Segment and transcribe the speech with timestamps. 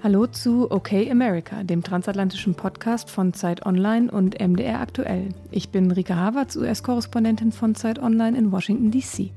[0.00, 5.30] Hallo zu Okay America, dem transatlantischen Podcast von Zeit Online und MDR Aktuell.
[5.50, 9.32] Ich bin Rike Havertz, US-Korrespondentin von Zeit Online in Washington, D.C.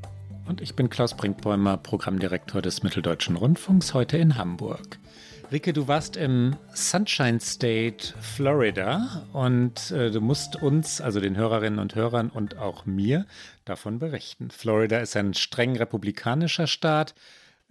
[0.47, 4.99] Und ich bin Klaus Brinkbäumer, Programmdirektor des Mitteldeutschen Rundfunks, heute in Hamburg.
[5.51, 11.79] Rike, du warst im Sunshine State, Florida und äh, du musst uns, also den Hörerinnen
[11.79, 13.25] und Hörern und auch mir,
[13.65, 14.51] davon berichten.
[14.51, 17.15] Florida ist ein streng republikanischer Staat.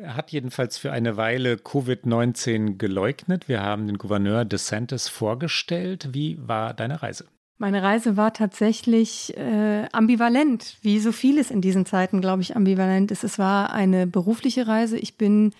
[0.03, 3.49] Er hat jedenfalls für eine Weile Covid-19 geleugnet.
[3.49, 6.09] Wir haben den Gouverneur DeSantis vorgestellt.
[6.13, 7.27] Wie war deine Reise?
[7.59, 13.11] Meine Reise war tatsächlich äh, ambivalent, wie so vieles in diesen Zeiten, glaube ich, ambivalent
[13.11, 13.25] ist.
[13.25, 14.97] Es war eine berufliche Reise.
[14.97, 15.53] Ich bin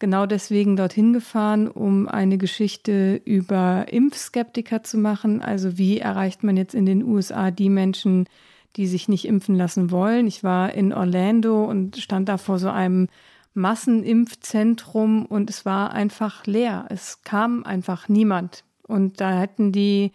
[0.00, 5.40] genau deswegen dorthin gefahren, um eine Geschichte über Impfskeptiker zu machen.
[5.40, 8.26] Also wie erreicht man jetzt in den USA die Menschen,
[8.74, 10.26] die sich nicht impfen lassen wollen.
[10.26, 13.06] Ich war in Orlando und stand da vor so einem
[13.54, 16.86] Massenimpfzentrum und es war einfach leer.
[16.90, 18.64] Es kam einfach niemand.
[18.82, 20.12] Und da hätten die,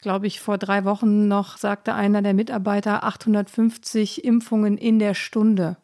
[0.00, 5.76] glaube ich, vor drei Wochen noch, sagte einer der Mitarbeiter, 850 Impfungen in der Stunde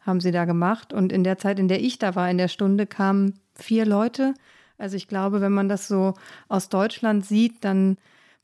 [0.00, 0.92] haben sie da gemacht.
[0.92, 4.34] Und in der Zeit, in der ich da war, in der Stunde, kamen vier Leute.
[4.78, 6.14] Also ich glaube, wenn man das so
[6.48, 7.96] aus Deutschland sieht, dann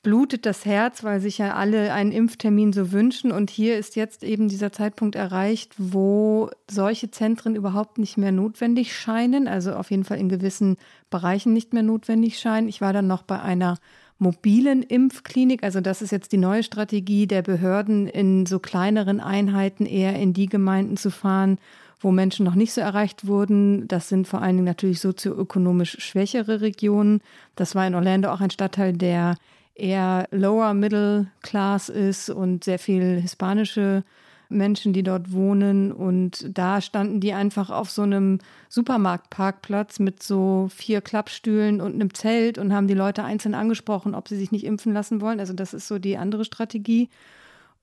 [0.02, 3.32] blutet das Herz, weil sich ja alle einen Impftermin so wünschen.
[3.32, 8.96] Und hier ist jetzt eben dieser Zeitpunkt erreicht, wo solche Zentren überhaupt nicht mehr notwendig
[8.96, 10.76] scheinen, also auf jeden Fall in gewissen
[11.10, 12.68] Bereichen nicht mehr notwendig scheinen.
[12.68, 13.78] Ich war dann noch bei einer
[14.18, 15.62] mobilen Impfklinik.
[15.62, 20.32] Also das ist jetzt die neue Strategie der Behörden, in so kleineren Einheiten eher in
[20.32, 21.58] die Gemeinden zu fahren,
[22.00, 23.88] wo Menschen noch nicht so erreicht wurden.
[23.88, 27.20] Das sind vor allen Dingen natürlich sozioökonomisch schwächere Regionen.
[27.56, 29.36] Das war in Orlando auch ein Stadtteil, der
[29.78, 34.04] eher lower middle class ist und sehr viel hispanische
[34.48, 35.92] Menschen, die dort wohnen.
[35.92, 42.14] Und da standen die einfach auf so einem Supermarktparkplatz mit so vier Klappstühlen und einem
[42.14, 45.40] Zelt und haben die Leute einzeln angesprochen, ob sie sich nicht impfen lassen wollen.
[45.40, 47.08] Also das ist so die andere Strategie.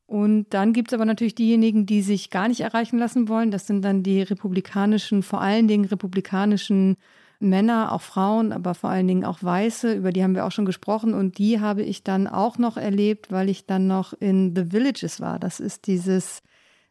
[0.08, 3.50] Und dann gibt es aber natürlich diejenigen, die sich gar nicht erreichen lassen wollen.
[3.52, 6.98] Das sind dann die republikanischen, vor allen Dingen republikanischen
[7.40, 10.66] Männer, auch Frauen, aber vor allen Dingen auch Weiße, über die haben wir auch schon
[10.66, 14.72] gesprochen und die habe ich dann auch noch erlebt, weil ich dann noch in The
[14.72, 15.40] Villages war.
[15.40, 16.42] Das ist dieses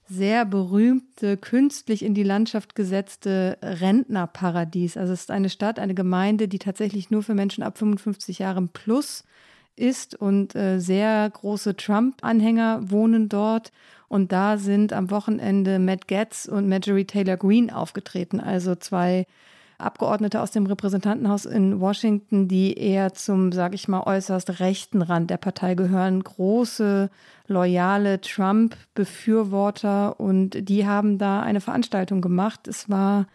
[0.07, 4.97] sehr berühmte, künstlich in die Landschaft gesetzte Rentnerparadies.
[4.97, 8.69] Also es ist eine Stadt, eine Gemeinde, die tatsächlich nur für Menschen ab 55 Jahren
[8.69, 9.25] plus
[9.77, 13.73] ist und äh, sehr große Trump-Anhänger wohnen dort.
[14.09, 19.27] Und da sind am Wochenende Matt Getz und Marjorie Taylor Greene aufgetreten, also zwei
[19.79, 25.31] Abgeordnete aus dem Repräsentantenhaus in Washington, die eher zum, sage ich mal, äußerst rechten Rand
[25.31, 27.11] der Partei gehören, große,
[27.47, 32.69] loyale Trump-Befürworter und die haben da eine Veranstaltung gemacht.
[32.69, 33.27] Es war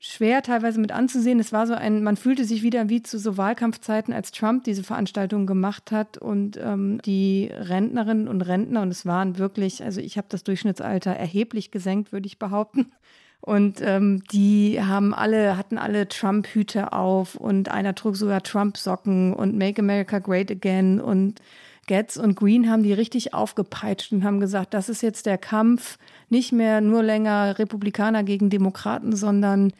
[0.00, 1.40] schwer teilweise mit anzusehen.
[1.40, 4.84] Es war so ein, man fühlte sich wieder wie zu so Wahlkampfzeiten, als Trump diese
[4.84, 10.16] Veranstaltung gemacht hat und ähm, die Rentnerinnen und Rentner, und es waren wirklich, also ich
[10.16, 12.92] habe das Durchschnittsalter erheblich gesenkt, würde ich behaupten.
[13.40, 19.56] Und ähm, die haben alle, hatten alle Trump-Hüte auf und einer trug sogar Trump-Socken und
[19.56, 21.40] Make America Great Again und
[21.86, 25.98] Getz und Green haben die richtig aufgepeitscht und haben gesagt, das ist jetzt der Kampf,
[26.28, 29.72] nicht mehr nur länger Republikaner gegen Demokraten, sondern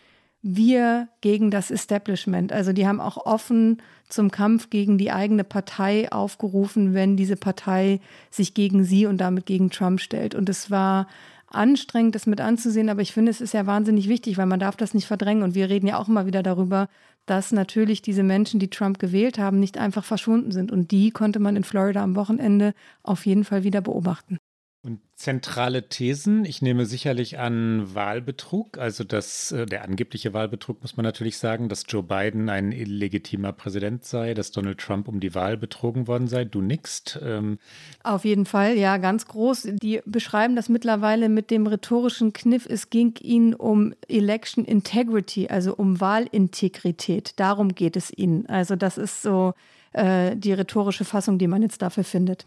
[0.42, 2.52] wir gegen das Establishment.
[2.52, 8.00] Also die haben auch offen zum Kampf gegen die eigene Partei aufgerufen, wenn diese Partei
[8.30, 10.34] sich gegen sie und damit gegen Trump stellt.
[10.34, 11.08] Und es war
[11.50, 14.76] anstrengend, das mit anzusehen, aber ich finde, es ist ja wahnsinnig wichtig, weil man darf
[14.76, 15.42] das nicht verdrängen.
[15.42, 16.88] Und wir reden ja auch immer wieder darüber,
[17.26, 20.72] dass natürlich diese Menschen, die Trump gewählt haben, nicht einfach verschwunden sind.
[20.72, 24.38] Und die konnte man in Florida am Wochenende auf jeden Fall wieder beobachten.
[24.84, 30.96] Und zentrale Thesen, ich nehme sicherlich an Wahlbetrug, also das, äh, der angebliche Wahlbetrug muss
[30.96, 35.34] man natürlich sagen, dass Joe Biden ein illegitimer Präsident sei, dass Donald Trump um die
[35.34, 36.44] Wahl betrogen worden sei.
[36.44, 37.18] Du nickst.
[37.20, 37.58] Ähm.
[38.04, 39.68] Auf jeden Fall, ja, ganz groß.
[39.82, 45.74] Die beschreiben das mittlerweile mit dem rhetorischen Kniff, es ging ihnen um Election Integrity, also
[45.74, 47.32] um Wahlintegrität.
[47.40, 48.46] Darum geht es ihnen.
[48.46, 49.54] Also das ist so
[49.92, 52.46] äh, die rhetorische Fassung, die man jetzt dafür findet.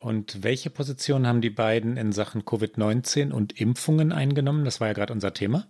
[0.00, 4.64] Und welche Position haben die beiden in Sachen Covid-19 und Impfungen eingenommen?
[4.64, 5.66] Das war ja gerade unser Thema.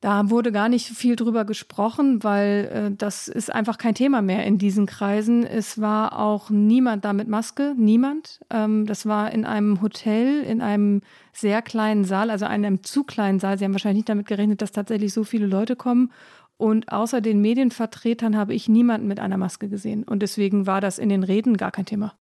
[0.00, 4.46] Da wurde gar nicht viel drüber gesprochen, weil äh, das ist einfach kein Thema mehr
[4.46, 5.44] in diesen Kreisen.
[5.44, 8.40] Es war auch niemand da mit Maske, niemand.
[8.48, 11.02] Ähm, das war in einem Hotel, in einem
[11.34, 13.58] sehr kleinen Saal, also einem zu kleinen Saal.
[13.58, 16.10] Sie haben wahrscheinlich nicht damit gerechnet, dass tatsächlich so viele Leute kommen.
[16.56, 20.04] Und außer den Medienvertretern habe ich niemanden mit einer Maske gesehen.
[20.04, 22.14] Und deswegen war das in den Reden gar kein Thema.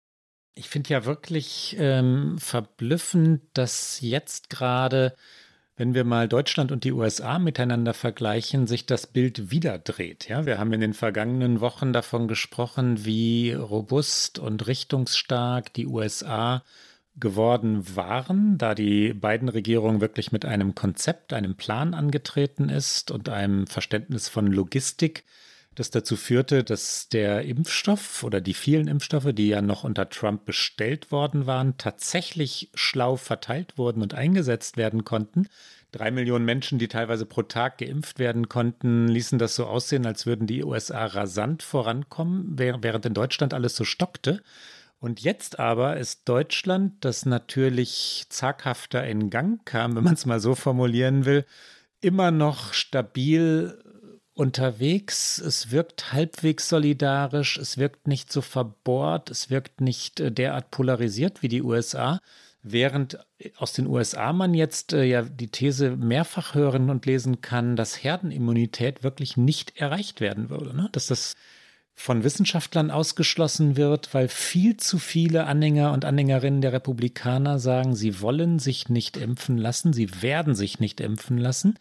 [0.58, 5.16] Ich finde ja wirklich ähm, verblüffend, dass jetzt gerade
[5.78, 10.28] wenn wir mal Deutschland und die USA miteinander vergleichen, sich das Bild wieder dreht.
[10.28, 16.64] Ja, wir haben in den vergangenen Wochen davon gesprochen, wie robust und richtungsstark die USA
[17.16, 23.30] geworden waren, da die beiden Regierungen wirklich mit einem Konzept, einem Plan angetreten ist und
[23.30, 25.26] einem Verständnis von Logistik,
[25.78, 30.46] das dazu führte, dass der Impfstoff oder die vielen Impfstoffe, die ja noch unter Trump
[30.46, 35.48] bestellt worden waren, tatsächlich schlau verteilt wurden und eingesetzt werden konnten.
[35.92, 40.26] Drei Millionen Menschen, die teilweise pro Tag geimpft werden konnten, ließen das so aussehen, als
[40.26, 44.42] würden die USA rasant vorankommen, während in Deutschland alles so stockte.
[45.00, 50.40] Und jetzt aber ist Deutschland, das natürlich zaghafter in Gang kam, wenn man es mal
[50.40, 51.46] so formulieren will,
[52.02, 53.80] immer noch stabil
[54.38, 55.40] unterwegs.
[55.40, 61.42] Es wirkt halbwegs solidarisch, es wirkt nicht so verbohrt, es wirkt nicht äh, derart polarisiert
[61.42, 62.20] wie die USA.
[62.62, 63.20] Während
[63.58, 68.04] aus den USA man jetzt äh, ja die These mehrfach hören und lesen kann, dass
[68.04, 70.76] Herdenimmunität wirklich nicht erreicht werden würde.
[70.76, 70.90] Ne?
[70.92, 71.36] Dass das
[71.96, 78.22] von Wissenschaftlern ausgeschlossen wird, weil viel zu viele Anhänger und Anhängerinnen der Republikaner sagen, sie
[78.22, 81.80] wollen sich nicht impfen lassen, sie werden sich nicht impfen lassen.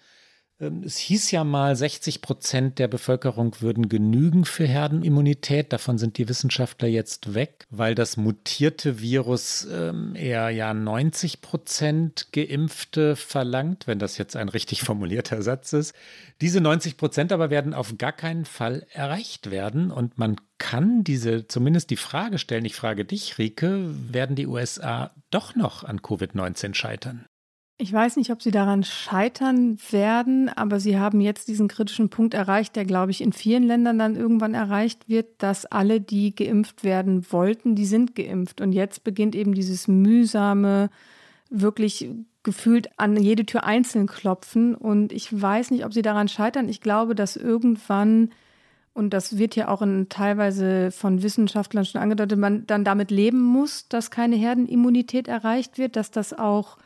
[0.60, 5.72] Ähm, es hieß ja mal, 60 Prozent der Bevölkerung würden genügen für Herdenimmunität.
[5.72, 12.28] Davon sind die Wissenschaftler jetzt weg, weil das mutierte Virus ähm, eher ja 90 Prozent
[12.32, 15.94] Geimpfte verlangt, wenn das jetzt ein richtig formulierter Satz ist.
[16.40, 21.46] Diese 90 Prozent aber werden auf gar keinen Fall erreicht werden und man kann diese,
[21.46, 26.74] zumindest die Frage stellen, ich frage dich, Rike, werden die USA doch noch an Covid-19
[26.74, 27.26] scheitern?
[27.78, 32.32] Ich weiß nicht, ob sie daran scheitern werden, aber sie haben jetzt diesen kritischen Punkt
[32.32, 36.84] erreicht, der, glaube ich, in vielen Ländern dann irgendwann erreicht wird, dass alle, die geimpft
[36.84, 38.62] werden wollten, die sind geimpft.
[38.62, 40.88] Und jetzt beginnt eben dieses mühsame,
[41.50, 42.08] wirklich
[42.44, 44.75] gefühlt an jede Tür einzeln klopfen.
[44.75, 46.70] Und ich weiß nicht, ob sie daran scheitern.
[46.70, 48.31] Ich glaube, dass irgendwann
[48.94, 53.43] und das wird ja auch in, teilweise von Wissenschaftlern schon angedeutet, man dann damit leben
[53.43, 56.78] muss, dass keine Herdenimmunität erreicht wird, dass das auch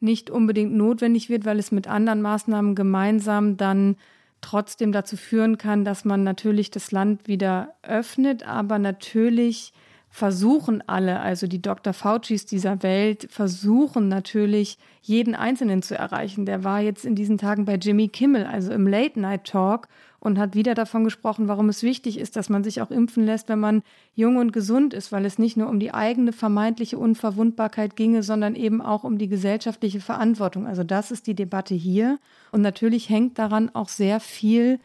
[0.00, 3.96] nicht unbedingt notwendig wird, weil es mit anderen Maßnahmen gemeinsam dann
[4.40, 9.72] trotzdem dazu führen kann, dass man natürlich das Land wieder öffnet, aber natürlich
[10.08, 11.92] versuchen alle, also die Dr.
[11.92, 16.46] Faucis dieser Welt, versuchen natürlich, jeden Einzelnen zu erreichen.
[16.46, 19.88] Der war jetzt in diesen Tagen bei Jimmy Kimmel, also im Late Night Talk
[20.20, 23.48] und hat wieder davon gesprochen, warum es wichtig ist, dass man sich auch impfen lässt,
[23.48, 23.82] wenn man
[24.14, 28.54] jung und gesund ist, weil es nicht nur um die eigene vermeintliche Unverwundbarkeit ginge, sondern
[28.54, 30.66] eben auch um die gesellschaftliche Verantwortung.
[30.66, 32.18] Also das ist die Debatte hier.
[32.52, 34.78] Und natürlich hängt daran auch sehr viel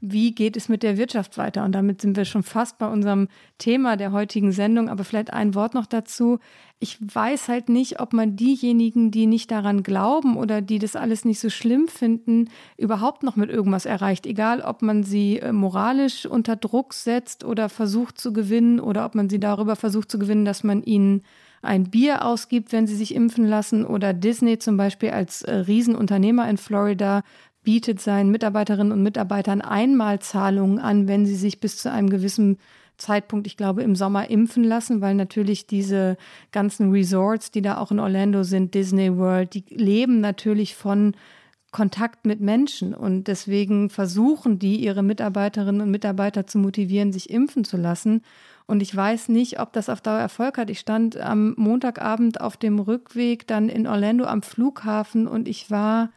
[0.00, 1.64] wie geht es mit der Wirtschaft weiter?
[1.64, 4.88] Und damit sind wir schon fast bei unserem Thema der heutigen Sendung.
[4.90, 6.38] Aber vielleicht ein Wort noch dazu.
[6.78, 11.24] Ich weiß halt nicht, ob man diejenigen, die nicht daran glauben oder die das alles
[11.24, 14.26] nicht so schlimm finden, überhaupt noch mit irgendwas erreicht.
[14.26, 19.14] Egal, ob man sie äh, moralisch unter Druck setzt oder versucht zu gewinnen oder ob
[19.14, 21.22] man sie darüber versucht zu gewinnen, dass man ihnen
[21.62, 26.48] ein Bier ausgibt, wenn sie sich impfen lassen oder Disney zum Beispiel als äh, Riesenunternehmer
[26.48, 27.22] in Florida
[27.66, 32.58] bietet seinen Mitarbeiterinnen und Mitarbeitern Einmalzahlungen an, wenn sie sich bis zu einem gewissen
[32.96, 36.16] Zeitpunkt, ich glaube, im Sommer impfen lassen, weil natürlich diese
[36.52, 41.16] ganzen Resorts, die da auch in Orlando sind, Disney World, die leben natürlich von
[41.72, 47.64] Kontakt mit Menschen und deswegen versuchen die, ihre Mitarbeiterinnen und Mitarbeiter zu motivieren, sich impfen
[47.64, 48.22] zu lassen.
[48.66, 50.70] Und ich weiß nicht, ob das auf Dauer Erfolg hat.
[50.70, 56.10] Ich stand am Montagabend auf dem Rückweg dann in Orlando am Flughafen und ich war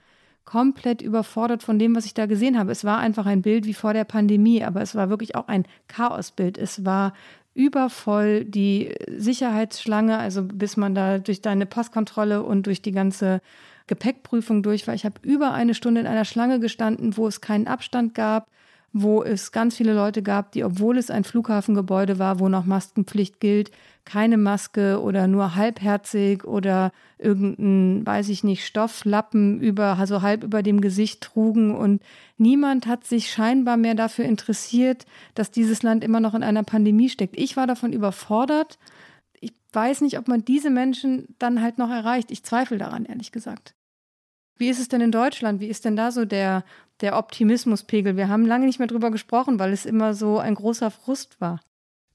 [0.49, 2.71] komplett überfordert von dem, was ich da gesehen habe.
[2.71, 5.65] Es war einfach ein Bild wie vor der Pandemie, aber es war wirklich auch ein
[5.87, 6.57] Chaosbild.
[6.57, 7.13] Es war
[7.53, 13.41] übervoll die Sicherheitsschlange, also bis man da durch deine Passkontrolle und durch die ganze
[13.85, 14.95] Gepäckprüfung durch war.
[14.95, 18.47] Ich habe über eine Stunde in einer Schlange gestanden, wo es keinen Abstand gab
[18.91, 23.39] wo es ganz viele Leute gab, die, obwohl es ein Flughafengebäude war, wo noch Maskenpflicht
[23.39, 23.71] gilt,
[24.05, 30.63] keine Maske oder nur halbherzig oder irgendein, weiß ich nicht, Stofflappen über, also halb über
[30.63, 32.01] dem Gesicht trugen und
[32.37, 35.05] niemand hat sich scheinbar mehr dafür interessiert,
[35.35, 37.37] dass dieses Land immer noch in einer Pandemie steckt.
[37.37, 38.79] Ich war davon überfordert.
[39.39, 42.31] Ich weiß nicht, ob man diese Menschen dann halt noch erreicht.
[42.31, 43.75] Ich zweifle daran, ehrlich gesagt.
[44.59, 45.61] Wie ist es denn in Deutschland?
[45.61, 46.63] Wie ist denn da so der,
[46.99, 48.17] der Optimismuspegel?
[48.17, 51.61] Wir haben lange nicht mehr drüber gesprochen, weil es immer so ein großer Frust war.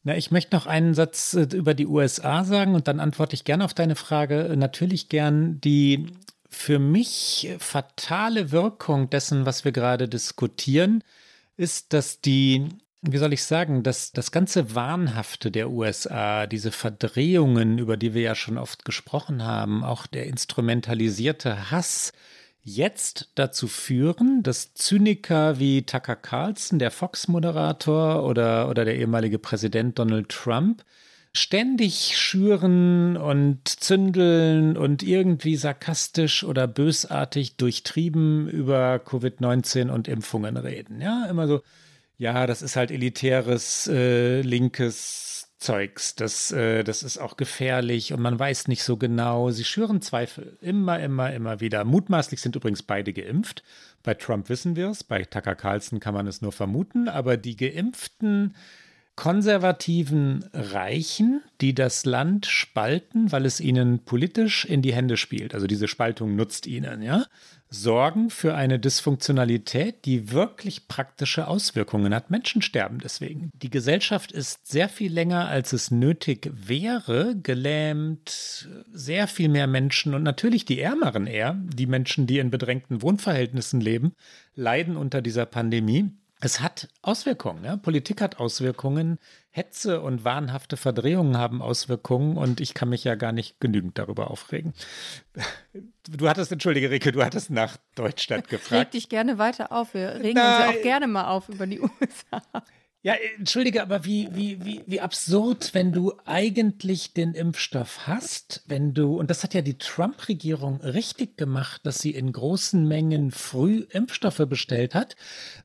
[0.02, 3.44] Na, ich möchte noch einen Satz äh, über die USA sagen und dann antworte ich
[3.44, 4.54] gerne auf deine Frage.
[4.56, 6.06] Natürlich gern die
[6.50, 11.02] für mich fatale Wirkung dessen, was wir gerade diskutieren,
[11.56, 12.68] ist, dass die,
[13.06, 18.23] wie soll ich sagen, dass das ganze Wahnhafte der USA, diese Verdrehungen, über die wir
[18.23, 22.12] ja schon oft gesprochen haben, auch der instrumentalisierte Hass,
[22.62, 29.99] jetzt dazu führen, dass Zyniker wie Tucker Carlson, der Fox-Moderator oder, oder der ehemalige Präsident
[29.99, 30.82] Donald Trump,
[31.37, 41.02] ständig schüren und zündeln und irgendwie sarkastisch oder bösartig durchtrieben über Covid-19 und Impfungen reden.
[41.02, 41.61] Ja, immer so,
[42.16, 46.14] ja, das ist halt elitäres, äh, linkes Zeugs.
[46.14, 49.50] Das, äh, das ist auch gefährlich und man weiß nicht so genau.
[49.50, 51.85] Sie schüren Zweifel immer, immer, immer wieder.
[51.85, 53.62] Mutmaßlich sind übrigens beide geimpft.
[54.02, 57.56] Bei Trump wissen wir es, bei Tucker Carlson kann man es nur vermuten, aber die
[57.56, 58.54] Geimpften
[59.16, 65.54] konservativen Reichen, die das Land spalten, weil es ihnen politisch in die Hände spielt.
[65.54, 67.25] Also diese Spaltung nutzt ihnen, ja
[67.75, 72.30] sorgen für eine Dysfunktionalität, die wirklich praktische Auswirkungen hat.
[72.30, 73.50] Menschen sterben deswegen.
[73.54, 80.14] Die Gesellschaft ist sehr viel länger, als es nötig wäre, gelähmt, sehr viel mehr Menschen
[80.14, 84.12] und natürlich die Ärmeren eher, die Menschen, die in bedrängten Wohnverhältnissen leben,
[84.54, 86.11] leiden unter dieser Pandemie
[86.44, 87.64] es hat Auswirkungen.
[87.64, 87.76] Ja?
[87.76, 89.18] Politik hat Auswirkungen.
[89.50, 94.30] Hetze und wahnhafte Verdrehungen haben Auswirkungen und ich kann mich ja gar nicht genügend darüber
[94.30, 94.74] aufregen.
[96.06, 98.72] Du hattest, entschuldige Rike, du hattest nach Deutschland gefragt.
[98.82, 99.94] Reg dich gerne weiter auf.
[99.94, 100.68] Wir regen Nein.
[100.68, 102.42] uns auch gerne mal auf über die USA.
[103.06, 108.94] Ja, entschuldige, aber wie, wie, wie, wie absurd, wenn du eigentlich den Impfstoff hast, wenn
[108.94, 113.84] du, und das hat ja die Trump-Regierung richtig gemacht, dass sie in großen Mengen früh
[113.90, 115.16] Impfstoffe bestellt hat.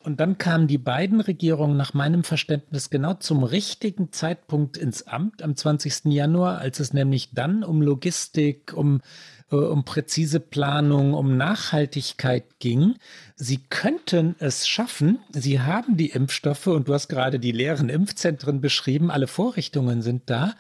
[0.04, 5.42] Und dann kamen die beiden Regierungen nach meinem Verständnis genau zum richtigen Zeitpunkt ins Amt
[5.42, 6.12] am 20.
[6.12, 12.96] Januar, als es nämlich dann um Logistik, um äh, um präzise Planung, um Nachhaltigkeit ging.
[13.36, 15.20] Sie könnten es schaffen.
[15.32, 19.12] Sie haben die Impfstoffe und du hast gerade die leeren Impfzentren beschrieben.
[19.12, 20.54] Alle Vorrichtungen sind da.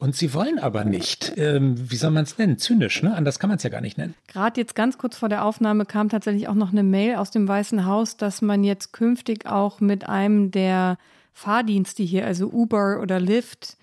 [0.00, 1.32] Und sie wollen aber nicht.
[1.36, 2.56] Ähm, wie soll man es nennen?
[2.56, 3.16] Zynisch, ne?
[3.16, 4.14] Anders kann man es ja gar nicht nennen.
[4.28, 7.48] Gerade jetzt ganz kurz vor der Aufnahme kam tatsächlich auch noch eine Mail aus dem
[7.48, 10.98] Weißen Haus, dass man jetzt künftig auch mit einem der
[11.32, 13.76] Fahrdienste hier, also Uber oder Lyft,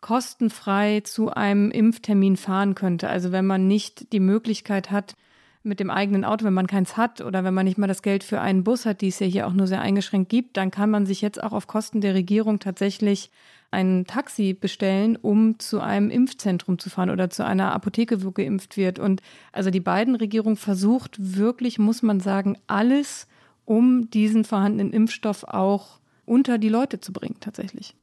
[0.00, 3.08] kostenfrei zu einem Impftermin fahren könnte.
[3.08, 5.16] Also wenn man nicht die Möglichkeit hat,
[5.64, 8.24] mit dem eigenen Auto, wenn man keins hat oder wenn man nicht mal das Geld
[8.24, 10.90] für einen Bus hat, die es ja hier auch nur sehr eingeschränkt gibt, dann kann
[10.90, 13.30] man sich jetzt auch auf Kosten der Regierung tatsächlich
[13.70, 18.76] ein Taxi bestellen, um zu einem Impfzentrum zu fahren oder zu einer Apotheke, wo geimpft
[18.76, 18.98] wird.
[18.98, 19.20] Und
[19.52, 23.26] also die beiden Regierungen versucht wirklich, muss man sagen, alles,
[23.64, 27.94] um diesen vorhandenen Impfstoff auch unter die Leute zu bringen, tatsächlich.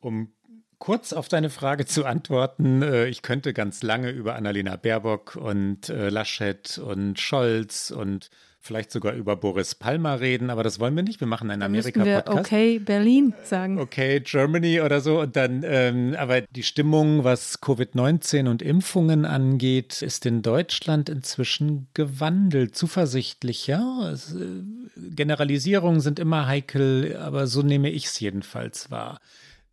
[0.00, 0.28] Um
[0.78, 5.88] kurz auf deine Frage zu antworten, äh, ich könnte ganz lange über Annalena Baerbock und
[5.88, 8.30] äh, Laschet und Scholz und
[8.66, 11.20] vielleicht sogar über Boris Palmer reden, aber das wollen wir nicht.
[11.20, 12.38] Wir machen einen Amerika-Podcast.
[12.38, 13.78] Okay, Berlin sagen.
[13.78, 15.20] Okay, Germany oder so.
[15.20, 21.86] Und dann, ähm, aber die Stimmung, was Covid-19 und Impfungen angeht, ist in Deutschland inzwischen
[21.94, 24.10] gewandelt, zuversichtlicher.
[24.12, 24.62] Es, äh,
[24.96, 29.20] Generalisierungen sind immer heikel, aber so nehme ich es jedenfalls wahr.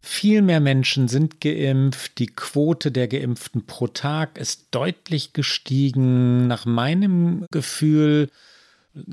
[0.06, 2.20] Viel mehr Menschen sind geimpft.
[2.20, 6.46] Die Quote der Geimpften pro Tag ist deutlich gestiegen.
[6.46, 8.30] Nach meinem Gefühl,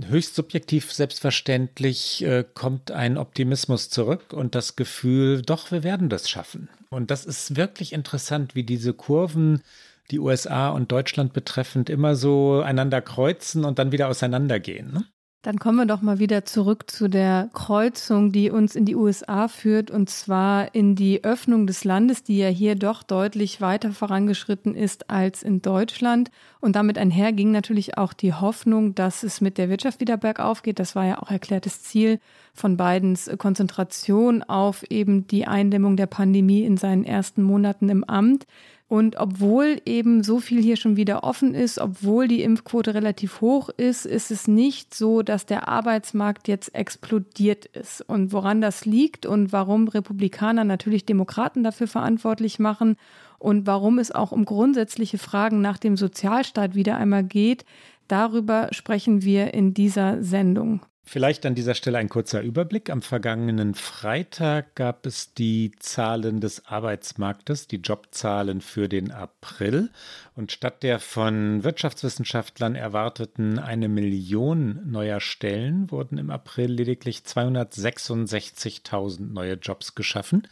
[0.09, 6.29] höchst subjektiv selbstverständlich, äh, kommt ein Optimismus zurück und das Gefühl, doch, wir werden das
[6.29, 6.69] schaffen.
[6.91, 9.63] Und das ist wirklich interessant, wie diese Kurven
[10.11, 14.93] die USA und Deutschland betreffend immer so einander kreuzen und dann wieder auseinandergehen.
[14.93, 15.05] Ne?
[15.43, 19.49] Dann kommen wir doch mal wieder zurück zu der Kreuzung, die uns in die USA
[19.49, 24.75] führt, und zwar in die Öffnung des Landes, die ja hier doch deutlich weiter vorangeschritten
[24.75, 26.31] ist als in Deutschland.
[26.61, 30.61] Und damit einher ging natürlich auch die Hoffnung, dass es mit der Wirtschaft wieder bergauf
[30.61, 30.79] geht.
[30.79, 32.21] Das war ja auch erklärtes Ziel
[32.53, 38.47] von Bidens Konzentration auf eben die Eindämmung der Pandemie in seinen ersten Monaten im Amt.
[38.91, 43.69] Und obwohl eben so viel hier schon wieder offen ist, obwohl die Impfquote relativ hoch
[43.69, 48.01] ist, ist es nicht so, dass der Arbeitsmarkt jetzt explodiert ist.
[48.01, 52.97] Und woran das liegt und warum Republikaner natürlich Demokraten dafür verantwortlich machen
[53.39, 57.65] und warum es auch um grundsätzliche Fragen nach dem Sozialstaat wieder einmal geht,
[58.09, 60.81] darüber sprechen wir in dieser Sendung.
[61.13, 62.89] Vielleicht an dieser Stelle ein kurzer Überblick.
[62.89, 69.91] Am vergangenen Freitag gab es die Zahlen des Arbeitsmarktes, die Jobzahlen für den April.
[70.37, 79.33] Und statt der von Wirtschaftswissenschaftlern erwarteten eine Million neuer Stellen wurden im April lediglich 266.000
[79.33, 80.47] neue Jobs geschaffen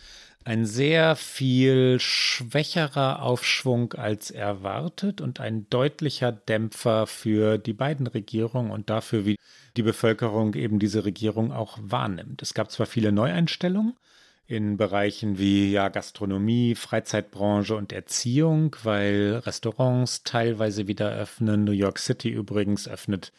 [0.48, 8.70] ein sehr viel schwächerer Aufschwung als erwartet und ein deutlicher Dämpfer für die beiden Regierungen
[8.70, 9.36] und dafür, wie
[9.76, 12.40] die Bevölkerung eben diese Regierung auch wahrnimmt.
[12.40, 13.92] Es gab zwar viele Neueinstellungen
[14.46, 21.64] in Bereichen wie ja, Gastronomie, Freizeitbranche und Erziehung, weil Restaurants teilweise wieder öffnen.
[21.64, 23.34] New York City übrigens öffnet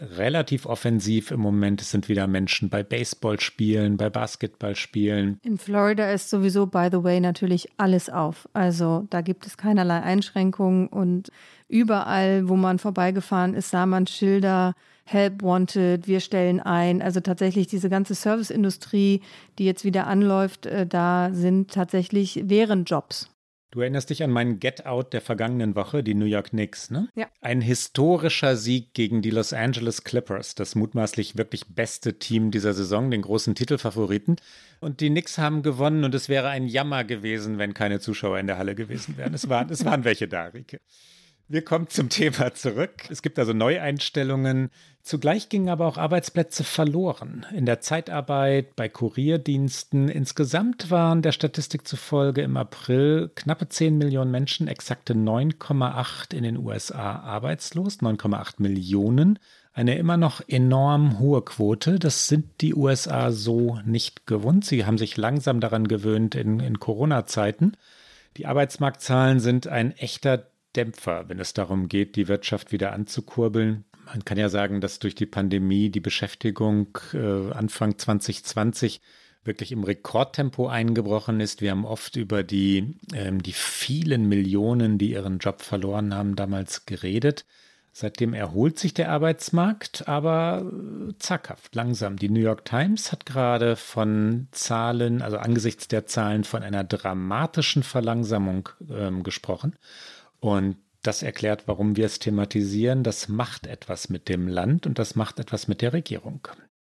[0.00, 1.80] relativ offensiv im Moment.
[1.80, 5.38] Es sind wieder Menschen bei Baseballspielen, bei Basketballspielen.
[5.42, 8.48] In Florida ist sowieso, by the way, natürlich alles auf.
[8.52, 11.30] Also da gibt es keinerlei Einschränkungen und
[11.68, 14.74] überall, wo man vorbeigefahren ist, sah man Schilder.
[15.04, 17.02] Help Wanted, wir stellen ein.
[17.02, 19.20] Also tatsächlich diese ganze Serviceindustrie,
[19.58, 23.31] die jetzt wieder anläuft, äh, da sind tatsächlich wären Jobs.
[23.72, 27.08] Du erinnerst dich an meinen Get-Out der vergangenen Woche, die New York Knicks, ne?
[27.14, 27.28] Ja.
[27.40, 33.10] Ein historischer Sieg gegen die Los Angeles Clippers, das mutmaßlich wirklich beste Team dieser Saison,
[33.10, 34.36] den großen Titelfavoriten.
[34.80, 38.46] Und die Knicks haben gewonnen und es wäre ein Jammer gewesen, wenn keine Zuschauer in
[38.46, 39.32] der Halle gewesen wären.
[39.32, 40.78] Es waren, es waren welche da, Rike.
[41.52, 43.04] Wir kommen zum Thema zurück.
[43.10, 44.70] Es gibt also Neueinstellungen.
[45.02, 47.44] Zugleich gingen aber auch Arbeitsplätze verloren.
[47.54, 50.08] In der Zeitarbeit, bei Kurierdiensten.
[50.08, 56.56] Insgesamt waren der Statistik zufolge im April knappe 10 Millionen Menschen, exakte 9,8 in den
[56.56, 59.38] USA arbeitslos, 9,8 Millionen.
[59.74, 61.98] Eine immer noch enorm hohe Quote.
[61.98, 64.64] Das sind die USA so nicht gewohnt.
[64.64, 67.76] Sie haben sich langsam daran gewöhnt in, in Corona-Zeiten.
[68.38, 73.84] Die Arbeitsmarktzahlen sind ein echter Dämpfer, wenn es darum geht, die Wirtschaft wieder anzukurbeln.
[74.06, 79.00] Man kann ja sagen, dass durch die Pandemie die Beschäftigung äh, Anfang 2020
[79.44, 81.60] wirklich im Rekordtempo eingebrochen ist.
[81.60, 86.86] Wir haben oft über die, ähm, die vielen Millionen, die ihren Job verloren haben, damals
[86.86, 87.44] geredet.
[87.94, 92.16] Seitdem erholt sich der Arbeitsmarkt, aber äh, zackhaft, langsam.
[92.16, 97.82] Die New York Times hat gerade von Zahlen, also angesichts der Zahlen von einer dramatischen
[97.82, 99.76] Verlangsamung ähm, gesprochen.
[100.42, 103.04] Und das erklärt, warum wir es thematisieren.
[103.04, 106.48] Das macht etwas mit dem Land und das macht etwas mit der Regierung.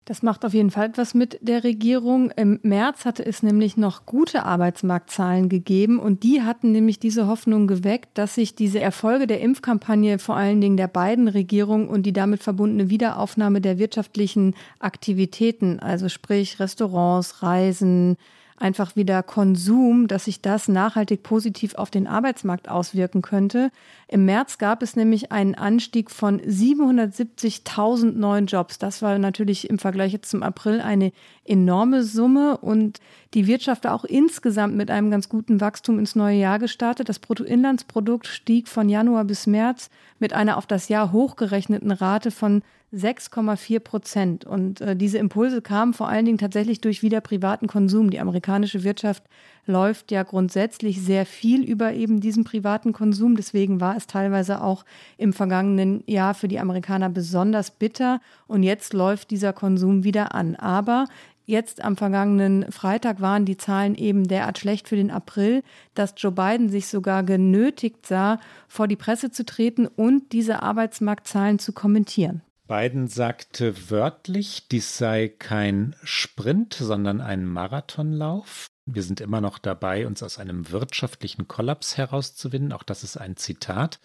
[0.05, 2.31] Das macht auf jeden Fall etwas mit der Regierung.
[2.33, 7.67] Im März hatte es nämlich noch gute Arbeitsmarktzahlen gegeben und die hatten nämlich diese Hoffnung
[7.67, 12.13] geweckt, dass sich diese Erfolge der Impfkampagne vor allen Dingen der beiden Regierungen und die
[12.13, 18.17] damit verbundene Wiederaufnahme der wirtschaftlichen Aktivitäten, also sprich Restaurants, Reisen,
[18.57, 23.71] einfach wieder Konsum, dass sich das nachhaltig positiv auf den Arbeitsmarkt auswirken könnte.
[24.09, 28.79] Im März gab es nämlich einen Anstieg von 770.000 neuen Jobs.
[28.79, 31.13] Das war natürlich im Vergleich jetzt zum April eine
[31.45, 33.01] enorme Summe und
[33.35, 37.09] die Wirtschaft auch insgesamt mit einem ganz guten Wachstum ins neue Jahr gestartet.
[37.09, 39.91] Das Bruttoinlandsprodukt stieg von Januar bis März
[40.23, 42.63] mit einer auf das Jahr hochgerechneten Rate von
[42.95, 44.45] 6,4 Prozent.
[44.45, 48.11] Und äh, diese Impulse kamen vor allen Dingen tatsächlich durch wieder privaten Konsum.
[48.11, 49.25] Die amerikanische Wirtschaft
[49.67, 53.35] läuft ja grundsätzlich sehr viel über eben diesen privaten Konsum.
[53.35, 54.85] Deswegen war es teilweise auch
[55.17, 58.21] im vergangenen Jahr für die Amerikaner besonders bitter.
[58.47, 60.55] Und jetzt läuft dieser Konsum wieder an.
[60.55, 61.07] Aber
[61.45, 65.63] Jetzt am vergangenen Freitag waren die Zahlen eben derart schlecht für den April,
[65.95, 71.59] dass Joe Biden sich sogar genötigt sah, vor die Presse zu treten und diese Arbeitsmarktzahlen
[71.59, 72.43] zu kommentieren.
[72.69, 78.67] Biden sagte wörtlich, dies sei kein Sprint, sondern ein Marathonlauf.
[78.87, 82.73] Wir sind immer noch dabei, uns aus einem wirtschaftlichen Kollaps herauszuwinden.
[82.73, 84.01] Auch das ist ein Zitat.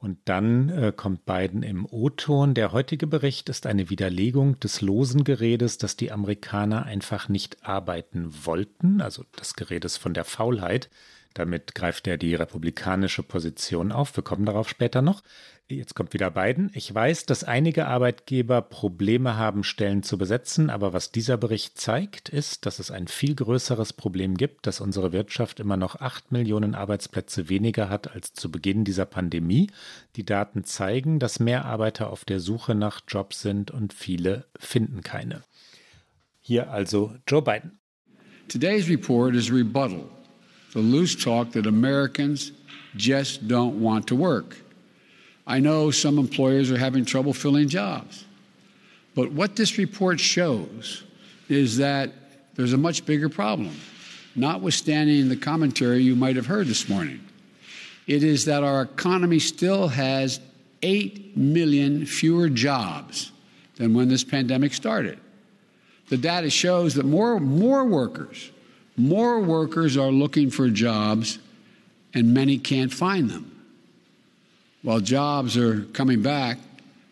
[0.00, 2.54] Und dann äh, kommt Biden im O-Ton.
[2.54, 8.32] Der heutige Bericht ist eine Widerlegung des losen Geredes, dass die Amerikaner einfach nicht arbeiten
[8.46, 10.88] wollten, also des Geredes von der Faulheit.
[11.34, 14.16] Damit greift er die republikanische Position auf.
[14.16, 15.22] Wir kommen darauf später noch.
[15.76, 16.72] Jetzt kommt wieder Biden.
[16.74, 22.28] Ich weiß, dass einige Arbeitgeber Probleme haben, Stellen zu besetzen, aber was dieser Bericht zeigt,
[22.28, 26.74] ist, dass es ein viel größeres Problem gibt, dass unsere Wirtschaft immer noch acht Millionen
[26.74, 29.70] Arbeitsplätze weniger hat als zu Beginn dieser Pandemie.
[30.16, 35.02] Die Daten zeigen, dass mehr Arbeiter auf der Suche nach Jobs sind und viele finden
[35.02, 35.42] keine.
[36.40, 37.78] Hier also Joe Biden.
[38.48, 40.19] Today's report is rebuttal.
[40.72, 42.52] The loose talk that Americans
[42.96, 44.56] just don't want to work.
[45.46, 48.24] I know some employers are having trouble filling jobs.
[49.14, 51.02] But what this report shows
[51.48, 52.12] is that
[52.54, 53.74] there's a much bigger problem,
[54.36, 57.20] notwithstanding the commentary you might have heard this morning.
[58.06, 60.40] It is that our economy still has
[60.82, 63.32] 8 million fewer jobs
[63.76, 65.18] than when this pandemic started.
[66.08, 68.50] The data shows that more, more workers,
[69.00, 71.38] more workers are looking for jobs
[72.14, 73.50] and many can't find them.
[74.82, 76.58] While jobs are coming back,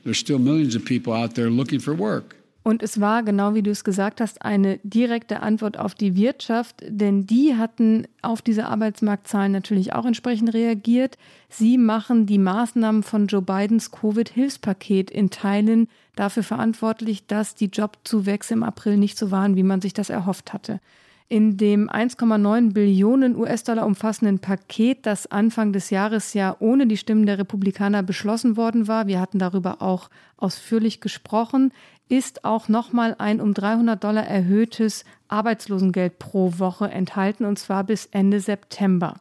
[0.05, 2.35] there's still millions of people out there looking for work.
[2.65, 6.83] Und es war, genau wie du es gesagt hast, eine direkte Antwort auf die Wirtschaft,
[6.87, 11.17] denn die hatten auf diese Arbeitsmarktzahlen natürlich auch entsprechend reagiert.
[11.49, 18.53] Sie machen die Maßnahmen von Joe Bidens Covid-Hilfspaket in Teilen dafür verantwortlich, dass die Jobzuwächse
[18.53, 20.81] im April nicht so waren, wie man sich das erhofft hatte
[21.29, 27.27] in dem 1,9 Billionen US-Dollar umfassenden Paket, das Anfang des Jahres ja ohne die Stimmen
[27.27, 31.73] der Republikaner beschlossen worden war, wir hatten darüber auch ausführlich gesprochen,
[32.09, 38.07] ist auch nochmal ein um 300 Dollar erhöhtes Arbeitslosengeld pro Woche enthalten, und zwar bis
[38.07, 39.21] Ende September.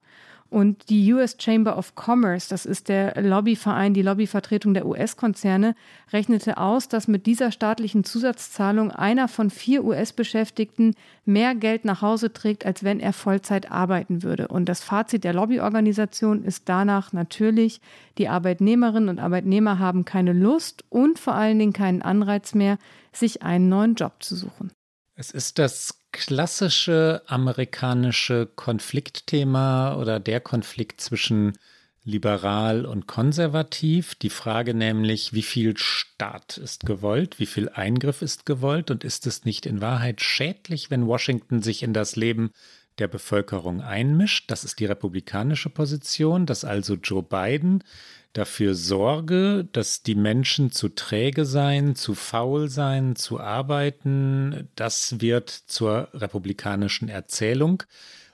[0.49, 5.75] Und die US Chamber of Commerce, das ist der Lobbyverein, die Lobbyvertretung der US-Konzerne,
[6.13, 12.31] rechnete aus, dass mit dieser staatlichen Zusatzzahlung einer von vier US-Beschäftigten mehr Geld nach Hause
[12.31, 14.47] trägt, als wenn er Vollzeit arbeiten würde.
[14.47, 17.81] Und das Fazit der Lobbyorganisation ist danach natürlich,
[18.17, 22.77] die Arbeitnehmerinnen und Arbeitnehmer haben keine Lust und vor allen Dingen keinen Anreiz mehr,
[23.11, 24.71] sich einen neuen Job zu suchen.
[25.19, 31.57] Es ist das klassische amerikanische Konfliktthema oder der Konflikt zwischen
[32.03, 34.13] liberal und konservativ.
[34.13, 39.25] Die Frage nämlich, wie viel Staat ist gewollt, wie viel Eingriff ist gewollt und ist
[39.25, 42.51] es nicht in Wahrheit schädlich, wenn Washington sich in das Leben
[42.99, 44.51] der Bevölkerung einmischt.
[44.51, 47.83] Das ist die republikanische Position, dass also Joe Biden
[48.33, 54.69] dafür sorge, dass die Menschen zu träge sein, zu faul sein, zu arbeiten.
[54.75, 57.83] Das wird zur republikanischen Erzählung.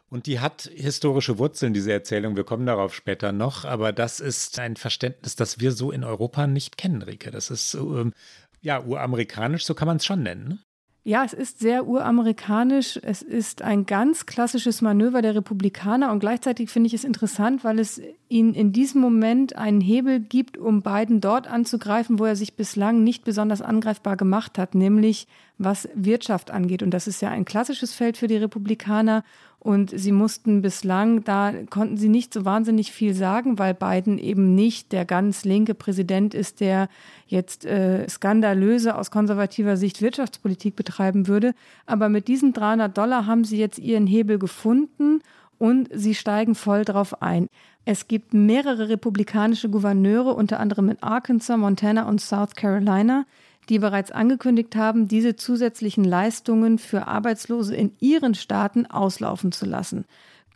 [0.09, 2.35] Und die hat historische Wurzeln, diese Erzählung.
[2.35, 3.65] Wir kommen darauf später noch.
[3.65, 7.31] Aber das ist ein Verständnis, das wir so in Europa nicht kennen, Rike.
[7.31, 8.13] Das ist ähm,
[8.61, 10.59] ja uramerikanisch, so kann man es schon nennen.
[11.05, 12.97] Ja, es ist sehr uramerikanisch.
[13.03, 17.79] Es ist ein ganz klassisches Manöver der Republikaner und gleichzeitig finde ich es interessant, weil
[17.79, 22.55] es ihnen in diesem Moment einen Hebel gibt, um Biden dort anzugreifen, wo er sich
[22.55, 25.27] bislang nicht besonders angreifbar gemacht hat, nämlich
[25.63, 26.83] was Wirtschaft angeht.
[26.83, 29.23] Und das ist ja ein klassisches Feld für die Republikaner.
[29.59, 34.55] Und sie mussten bislang, da konnten sie nicht so wahnsinnig viel sagen, weil Biden eben
[34.55, 36.89] nicht der ganz linke Präsident ist, der
[37.27, 41.53] jetzt äh, skandalöse aus konservativer Sicht Wirtschaftspolitik betreiben würde.
[41.85, 45.21] Aber mit diesen 300 Dollar haben sie jetzt ihren Hebel gefunden
[45.59, 47.47] und sie steigen voll drauf ein.
[47.85, 53.25] Es gibt mehrere republikanische Gouverneure, unter anderem in Arkansas, Montana und South Carolina,
[53.69, 60.05] die bereits angekündigt haben, diese zusätzlichen Leistungen für Arbeitslose in ihren Staaten auslaufen zu lassen.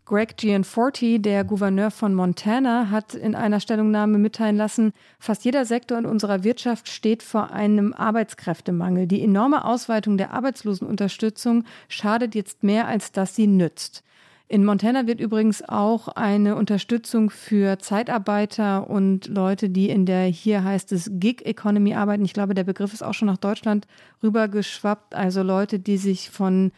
[0.08, 5.98] Greg Gianforti, der Gouverneur von Montana, hat in einer Stellungnahme mitteilen lassen, fast jeder Sektor
[5.98, 9.06] in unserer Wirtschaft steht vor einem Arbeitskräftemangel.
[9.06, 14.02] Die enorme Ausweitung der Arbeitslosenunterstützung schadet jetzt mehr, als dass sie nützt.
[14.50, 20.64] In Montana wird übrigens auch eine Unterstützung für Zeitarbeiter und Leute, die in der, hier
[20.64, 22.24] heißt es Gig Economy arbeiten.
[22.24, 23.88] Ich glaube, der Begriff ist auch schon nach Deutschland
[24.24, 25.14] rübergeschwappt.
[25.16, 26.72] Also Leute, die sich von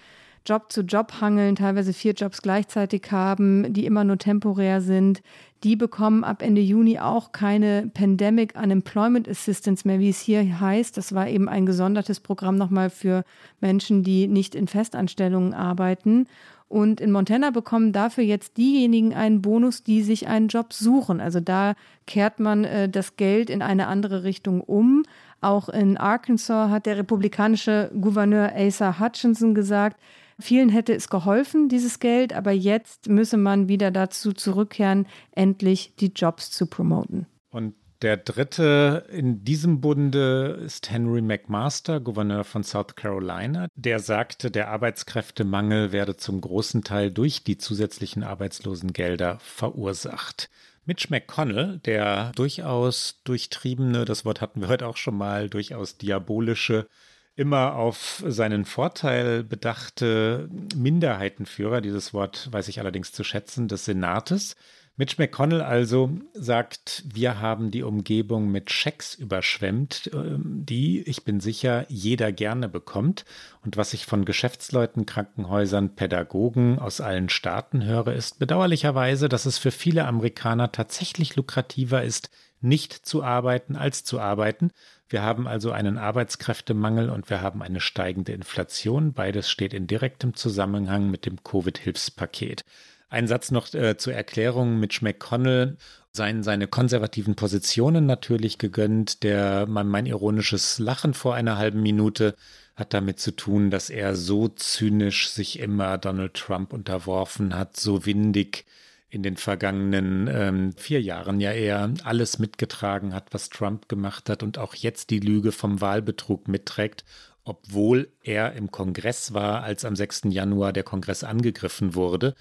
[0.48, 5.22] Job zu Job hangeln, teilweise vier Jobs gleichzeitig haben, die immer nur temporär sind.
[5.64, 10.98] Die bekommen ab Ende Juni auch keine Pandemic Unemployment Assistance mehr, wie es hier heißt.
[10.98, 13.24] Das war eben ein gesondertes Programm nochmal für
[13.60, 16.26] Menschen, die nicht in Festanstellungen arbeiten.
[16.70, 21.20] Und in Montana bekommen dafür jetzt diejenigen einen Bonus, die sich einen Job suchen.
[21.20, 21.74] Also da
[22.06, 25.04] kehrt man äh, das Geld in eine andere Richtung um.
[25.42, 30.00] Auch in Arkansas hat der republikanische Gouverneur Asa Hutchinson gesagt,
[30.40, 36.12] vielen hätte es geholfen, dieses Geld, aber jetzt müsse man wieder dazu zurückkehren, endlich die
[36.16, 37.26] Jobs zu promoten.
[37.50, 43.68] Und der dritte in diesem Bunde ist Henry McMaster, Gouverneur von South Carolina.
[43.76, 50.50] Der sagte, der Arbeitskräftemangel werde zum großen Teil durch die zusätzlichen Arbeitslosengelder verursacht.
[50.86, 56.88] Mitch McConnell, der durchaus durchtriebene, das Wort hatten wir heute auch schon mal, durchaus diabolische,
[57.36, 64.56] immer auf seinen Vorteil bedachte Minderheitenführer, dieses Wort weiß ich allerdings zu schätzen, des Senates,
[65.00, 71.40] Mitch McConnell also sagt, wir haben die Umgebung mit Schecks überschwemmt, ähm, die, ich bin
[71.40, 73.24] sicher, jeder gerne bekommt.
[73.64, 79.58] Und was ich von Geschäftsleuten, Krankenhäusern, Pädagogen aus allen Staaten höre, ist bedauerlicherweise, dass es
[79.58, 84.72] für viele Amerikaner tatsächlich lukrativer ist, nicht zu arbeiten als zu arbeiten.
[85.08, 89.14] Wir haben also einen Arbeitskräftemangel und wir haben eine steigende Inflation.
[89.14, 92.66] Beides steht in direktem Zusammenhang mit dem Covid-Hilfspaket.
[93.10, 94.80] Ein Satz noch äh, zur Erklärung.
[94.80, 95.78] Mitch McConnell
[96.12, 99.24] seien seine konservativen Positionen natürlich gegönnt.
[99.24, 102.36] Der, mein, mein ironisches Lachen vor einer halben Minute
[102.76, 108.06] hat damit zu tun, dass er so zynisch sich immer Donald Trump unterworfen hat, so
[108.06, 108.66] windig
[109.10, 114.44] in den vergangenen ähm, vier Jahren ja eher alles mitgetragen hat, was Trump gemacht hat
[114.44, 117.04] und auch jetzt die Lüge vom Wahlbetrug mitträgt,
[117.44, 120.26] obwohl er im Kongress war, als am 6.
[120.26, 122.36] Januar der Kongress angegriffen wurde.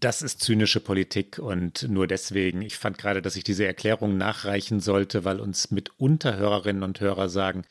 [0.00, 4.80] Das ist zynische Politik und nur deswegen, ich fand gerade, dass ich diese Erklärung nachreichen
[4.80, 7.64] sollte, weil uns mitunter Hörerinnen und Hörer sagen,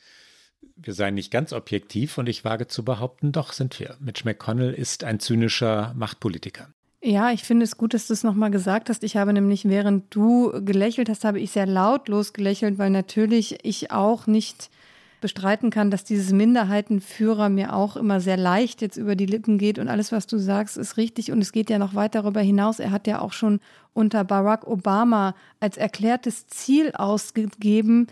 [0.76, 3.98] wir seien nicht ganz objektiv und ich wage zu behaupten, doch sind wir.
[4.00, 6.70] Mitch McConnell ist ein zynischer Machtpolitiker.
[7.02, 9.04] Ja, ich finde es gut, dass du es nochmal gesagt hast.
[9.04, 13.92] Ich habe nämlich, während du gelächelt hast, habe ich sehr lautlos gelächelt, weil natürlich ich
[13.92, 14.70] auch nicht
[15.20, 19.80] bestreiten kann, dass dieses Minderheitenführer mir auch immer sehr leicht jetzt über die Lippen geht
[19.80, 22.80] und alles, was du sagst, ist richtig und es geht ja noch weit darüber hinaus.
[22.80, 23.60] Er hat ja auch schon
[23.94, 28.08] unter Barack Obama als erklärtes Ziel ausgegeben,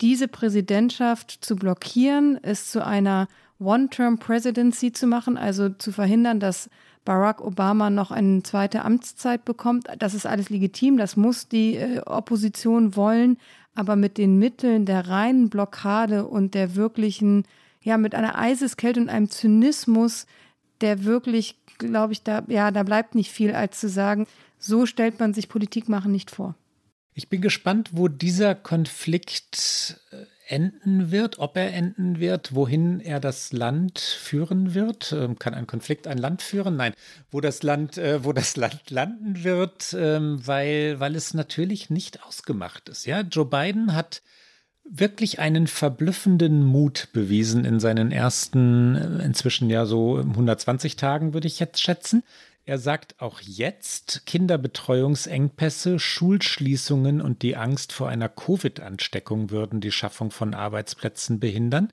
[0.00, 3.28] diese Präsidentschaft zu blockieren, es zu einer
[3.60, 6.68] One-Term-Presidency zu machen, also zu verhindern, dass
[7.04, 9.88] Barack Obama noch eine zweite Amtszeit bekommt.
[9.98, 13.38] Das ist alles legitim, das muss die äh, Opposition wollen,
[13.74, 17.44] aber mit den Mitteln der reinen Blockade und der wirklichen,
[17.82, 20.26] ja, mit einer Eiseskälte und einem Zynismus,
[20.80, 24.26] der wirklich, glaube ich, da, ja, da bleibt nicht viel, als zu sagen,
[24.58, 26.54] so stellt man sich Politik machen nicht vor.
[27.14, 33.20] Ich bin gespannt, wo dieser Konflikt äh, enden wird, ob er enden wird, wohin er
[33.20, 35.12] das Land führen wird.
[35.12, 36.76] Ähm, kann ein Konflikt ein Land führen?
[36.76, 36.94] Nein,
[37.30, 42.24] wo das Land, äh, wo das Land landen wird, ähm, weil, weil es natürlich nicht
[42.24, 43.06] ausgemacht ist.
[43.06, 44.22] Ja, Joe Biden hat
[44.84, 51.46] wirklich einen verblüffenden Mut bewiesen in seinen ersten, äh, inzwischen ja so 120 Tagen, würde
[51.46, 52.22] ich jetzt schätzen.
[52.64, 60.30] Er sagt auch jetzt, Kinderbetreuungsengpässe, Schulschließungen und die Angst vor einer Covid-Ansteckung würden die Schaffung
[60.30, 61.92] von Arbeitsplätzen behindern.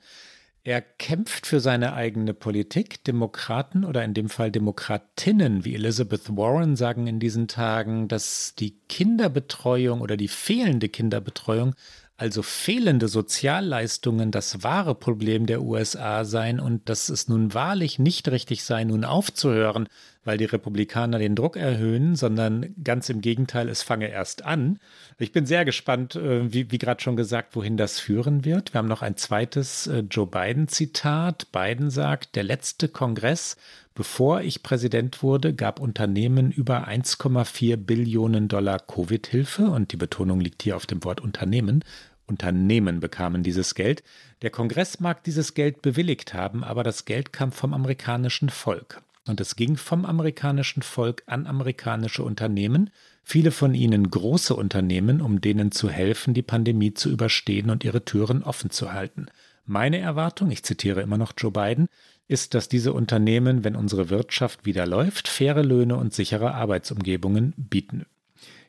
[0.64, 3.04] Er kämpft für seine eigene Politik.
[3.04, 8.78] Demokraten oder in dem Fall Demokratinnen wie Elizabeth Warren sagen in diesen Tagen, dass die
[8.90, 11.74] Kinderbetreuung oder die fehlende Kinderbetreuung
[12.20, 18.28] also fehlende Sozialleistungen das wahre Problem der USA seien und dass es nun wahrlich nicht
[18.28, 19.88] richtig sei, nun aufzuhören,
[20.26, 24.80] weil die Republikaner den Druck erhöhen, sondern ganz im Gegenteil, es fange erst an.
[25.18, 28.74] Ich bin sehr gespannt, äh, wie, wie gerade schon gesagt, wohin das führen wird.
[28.74, 31.54] Wir haben noch ein zweites äh, Joe Biden-Zitat.
[31.54, 33.56] Biden sagt, der letzte Kongress,
[33.96, 40.64] bevor ich Präsident wurde, gab Unternehmen über 1,4 Billionen Dollar Covid-Hilfe und die Betonung liegt
[40.64, 41.84] hier auf dem Wort Unternehmen
[42.30, 44.04] Unternehmen bekamen dieses Geld.
[44.42, 49.02] Der Kongress mag dieses Geld bewilligt haben, aber das Geld kam vom amerikanischen Volk.
[49.28, 52.90] Und es ging vom amerikanischen Volk an amerikanische Unternehmen,
[53.24, 58.06] viele von ihnen große Unternehmen, um denen zu helfen, die Pandemie zu überstehen und ihre
[58.06, 59.28] Türen offen zu halten.
[59.66, 61.90] Meine Erwartung, ich zitiere immer noch Joe Biden,
[62.28, 68.06] ist, dass diese Unternehmen, wenn unsere Wirtschaft wieder läuft, faire Löhne und sichere Arbeitsumgebungen bieten.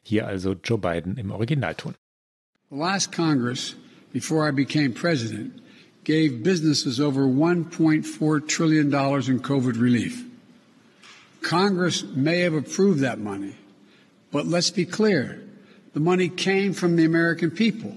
[0.02, 1.94] Hier also Joe Biden im Originalton.
[2.70, 3.74] The last Congress,
[4.12, 5.61] before I became president,
[6.04, 10.24] gave businesses over $1.4 trillion in COVID relief.
[11.42, 13.56] Congress may have approved that money,
[14.30, 15.42] but let's be clear
[15.94, 17.96] the money came from the American people,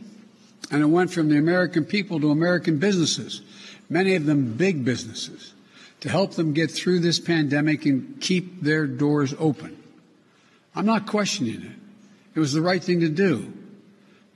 [0.72, 3.44] and it went from the American people to American businesses,
[3.92, 5.54] many of them big businesses,
[6.00, 9.78] to help them get through this pandemic and keep their doors open.
[10.76, 11.78] I'm not questioning it.
[12.34, 13.54] It was the right thing to do.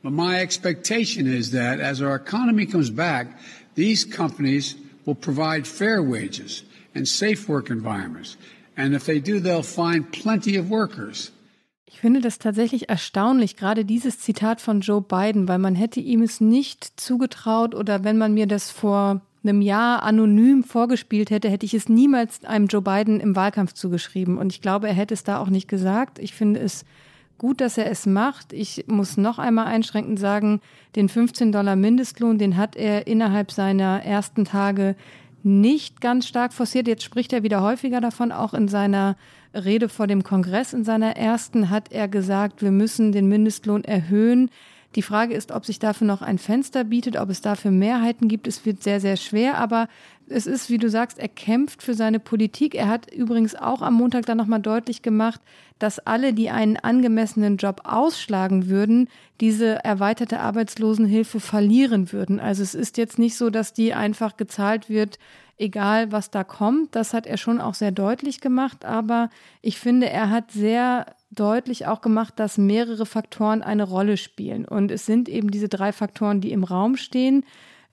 [0.08, 3.28] But my expectation is that as our economy comes back,
[3.76, 6.64] these companies will provide fair wages
[6.96, 8.38] and safe work environments.
[8.78, 11.34] And if they do, they'll find plenty of workers.
[11.88, 16.22] Ich finde das tatsächlich erstaunlich, gerade dieses Zitat von Joe Biden, weil man hätte ihm
[16.22, 21.66] es nicht zugetraut oder wenn man mir das vor einem Jahr anonym vorgespielt hätte, hätte
[21.66, 24.38] ich es niemals einem Joe Biden im Wahlkampf zugeschrieben.
[24.38, 26.18] Und ich glaube, er hätte es da auch nicht gesagt.
[26.18, 26.86] Ich finde es
[27.38, 28.54] gut, dass er es macht.
[28.54, 30.62] Ich muss noch einmal einschränkend sagen,
[30.96, 34.96] den 15 Dollar Mindestlohn, den hat er innerhalb seiner ersten Tage
[35.44, 36.88] nicht ganz stark forciert.
[36.88, 38.32] Jetzt spricht er wieder häufiger davon.
[38.32, 39.16] Auch in seiner
[39.54, 44.50] Rede vor dem Kongress, in seiner ersten, hat er gesagt, wir müssen den Mindestlohn erhöhen.
[44.96, 48.48] Die Frage ist, ob sich dafür noch ein Fenster bietet, ob es dafür Mehrheiten gibt.
[48.48, 49.58] Es wird sehr, sehr schwer.
[49.58, 49.88] Aber
[50.30, 52.76] es ist, wie du sagst, er kämpft für seine Politik.
[52.76, 55.42] Er hat übrigens auch am Montag dann nochmal deutlich gemacht,
[55.80, 59.10] dass alle, die einen angemessenen Job ausschlagen würden,
[59.40, 62.40] diese erweiterte Arbeitslosenhilfe verlieren würden.
[62.40, 65.20] Also es ist jetzt nicht so, dass die einfach gezahlt wird,
[65.58, 66.96] egal was da kommt.
[66.96, 68.86] Das hat er schon auch sehr deutlich gemacht.
[68.86, 69.30] Aber
[69.62, 74.66] ich finde, er hat sehr deutlich auch gemacht, dass mehrere Faktoren eine Rolle spielen.
[74.66, 77.44] Und es sind eben diese drei Faktoren, die im Raum stehen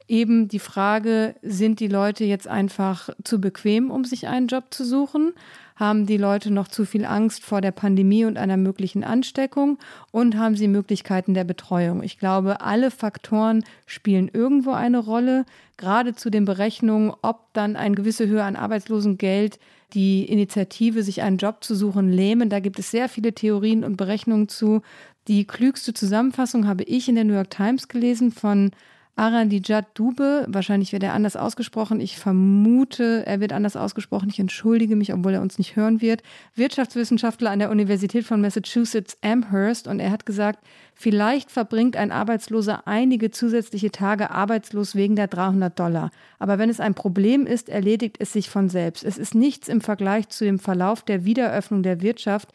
[0.09, 4.85] eben die Frage, sind die Leute jetzt einfach zu bequem, um sich einen Job zu
[4.85, 5.33] suchen?
[5.77, 9.79] Haben die Leute noch zu viel Angst vor der Pandemie und einer möglichen Ansteckung?
[10.13, 12.03] Und haben sie Möglichkeiten der Betreuung?
[12.03, 15.45] Ich glaube, alle Faktoren spielen irgendwo eine Rolle,
[15.77, 19.59] gerade zu den Berechnungen, ob dann eine gewisse Höhe an Arbeitslosengeld
[19.95, 22.51] die Initiative, sich einen Job zu suchen, lähmen.
[22.51, 24.83] Da gibt es sehr viele Theorien und Berechnungen zu.
[25.29, 28.73] Die klügste Zusammenfassung habe ich in der New York Times gelesen von
[29.17, 32.01] Aranijat Dube, wahrscheinlich wird er anders ausgesprochen.
[32.01, 34.29] Ich vermute, er wird anders ausgesprochen.
[34.29, 36.23] Ich entschuldige mich, obwohl er uns nicht hören wird.
[36.57, 42.89] Wirtschaftswissenschaftler an der Universität von Massachusetts Amherst und er hat gesagt, vielleicht verbringt ein Arbeitsloser
[42.89, 46.11] einige zusätzliche Tage arbeitslos wegen der 300 Dollar.
[46.41, 49.05] Aber wenn es ein Problem ist, erledigt es sich von selbst.
[49.05, 52.49] Es ist nichts im Vergleich zu dem Verlauf der Wiederöffnung der Wirtschaft,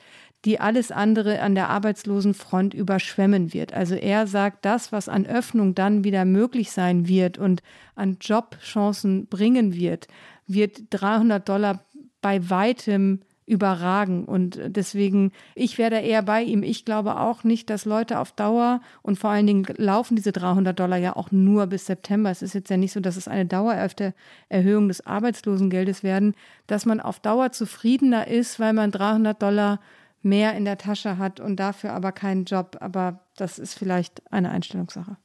[0.46, 3.74] die alles andere an der Arbeitslosenfront überschwemmen wird.
[3.74, 7.62] Also er sagt, das, was an Öffnung dann wieder möglich sein wird und
[7.96, 10.08] an Jobchancen bringen wird,
[10.48, 11.84] wird 300 Dollar
[12.22, 14.26] bei weitem überragen.
[14.26, 16.62] Und deswegen, ich werde eher bei ihm.
[16.62, 20.80] Ich glaube auch nicht, dass Leute auf Dauer und vor allen Dingen laufen diese 300
[20.80, 22.30] Dollar ja auch nur bis September.
[22.30, 24.14] Es ist jetzt ja nicht so, dass es eine dauerhafte
[24.50, 26.36] Erhöhung des Arbeitslosengeldes werden,
[26.68, 29.80] dass man auf Dauer zufriedener ist, weil man 300 Dollar
[30.22, 32.78] mehr in der Tasche hat und dafür aber keinen Job.
[32.80, 35.18] Aber das ist vielleicht eine Einstellungssache.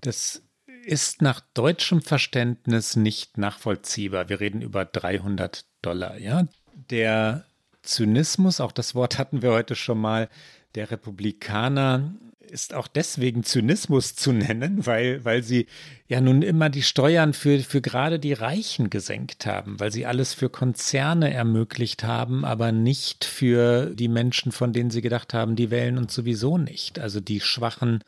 [0.00, 0.42] Das
[0.84, 4.28] ist nach deutschem Verständnis nicht nachvollziehbar.
[4.28, 6.18] Wir reden über 300 Dollar.
[6.18, 6.46] Ja?
[6.90, 7.44] Der
[7.82, 10.28] Zynismus, auch das Wort hatten wir heute schon mal,
[10.74, 12.12] der Republikaner
[12.50, 15.66] ist auch deswegen Zynismus zu nennen, weil, weil sie
[16.06, 20.34] ja nun immer die Steuern für, für gerade die Reichen gesenkt haben, weil sie alles
[20.34, 25.70] für Konzerne ermöglicht haben, aber nicht für die Menschen, von denen sie gedacht haben, die
[25.70, 26.98] wählen uns sowieso nicht.
[26.98, 28.04] Also die schwachen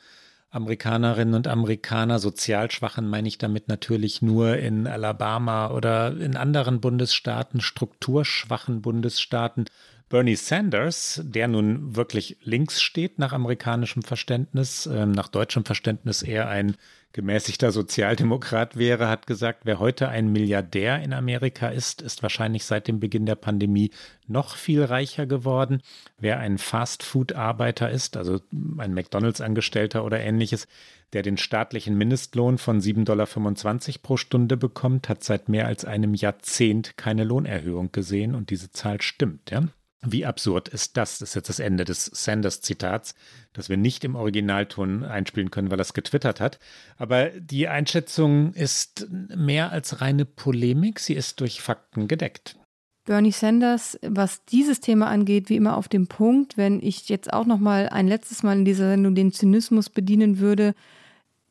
[0.51, 6.81] Amerikanerinnen und Amerikaner, sozial schwachen meine ich damit natürlich nur in Alabama oder in anderen
[6.81, 9.67] Bundesstaaten, strukturschwachen Bundesstaaten
[10.09, 16.49] Bernie Sanders, der nun wirklich links steht nach amerikanischem Verständnis, äh, nach deutschem Verständnis eher
[16.49, 16.77] ein
[17.13, 22.87] gemäßigter Sozialdemokrat wäre, hat gesagt, wer heute ein Milliardär in Amerika ist, ist wahrscheinlich seit
[22.87, 23.91] dem Beginn der Pandemie
[24.29, 25.81] noch viel reicher geworden.
[26.19, 28.41] Wer ein Fast-Food-Arbeiter ist, also
[28.79, 30.69] ein McDonalds-Angestellter oder ähnliches,
[31.15, 36.15] der den staatlichen Mindestlohn von 7,25 Dollar pro Stunde bekommt, hat seit mehr als einem
[36.15, 39.51] Jahrzehnt keine Lohnerhöhung gesehen und diese Zahl stimmt.
[39.51, 39.67] Ja?
[40.09, 41.19] Wie absurd ist das?
[41.19, 43.17] Das ist jetzt das Ende des Sanders-Zitats,
[43.53, 46.61] das wir nicht im Originalton einspielen können, weil er es getwittert hat.
[46.97, 52.57] Aber die Einschätzung ist mehr als reine Polemik, sie ist durch Fakten gedeckt.
[53.05, 57.47] Bernie Sanders, was dieses Thema angeht, wie immer auf dem Punkt, wenn ich jetzt auch
[57.47, 60.75] noch mal ein letztes Mal in dieser Sendung den Zynismus bedienen würde,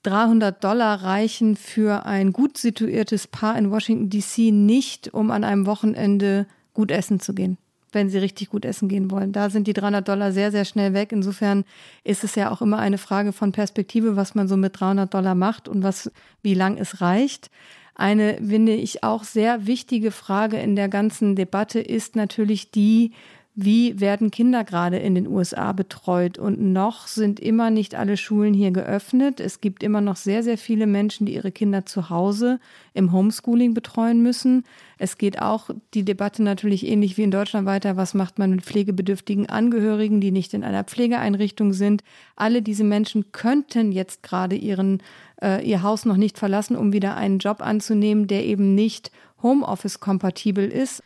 [0.04, 5.66] 300 Dollar reichen für ein gut situiertes Paar in Washington DC nicht, um an einem
[5.66, 7.58] Wochenende gut essen zu gehen
[7.96, 9.32] wenn sie richtig gut essen gehen wollen.
[9.32, 11.12] Da sind die 300 Dollar sehr, sehr schnell weg.
[11.12, 11.64] Insofern
[12.04, 15.34] ist es ja auch immer eine Frage von Perspektive, was man so mit 300 Dollar
[15.34, 16.12] macht und was,
[16.44, 17.50] wie lang es reicht.
[17.96, 23.14] Eine, finde ich, auch sehr wichtige Frage in der ganzen Debatte ist natürlich die,
[23.58, 26.38] wie werden Kinder gerade in den USA betreut?
[26.38, 29.40] Und noch sind immer nicht alle Schulen hier geöffnet.
[29.40, 32.60] Es gibt immer noch sehr, sehr viele Menschen, die ihre Kinder zu Hause
[32.94, 34.66] im Homeschooling betreuen müssen.
[34.98, 37.96] Es geht auch die Debatte natürlich ähnlich wie in Deutschland weiter.
[37.96, 42.04] Was macht man mit pflegebedürftigen Angehörigen, die nicht in einer Pflegeeinrichtung sind?
[42.36, 45.02] Alle diese Menschen könnten jetzt gerade ihren,
[45.42, 50.68] äh, ihr Haus noch nicht verlassen, um wieder einen Job anzunehmen, der eben nicht Homeoffice-kompatibel
[50.68, 51.02] ist.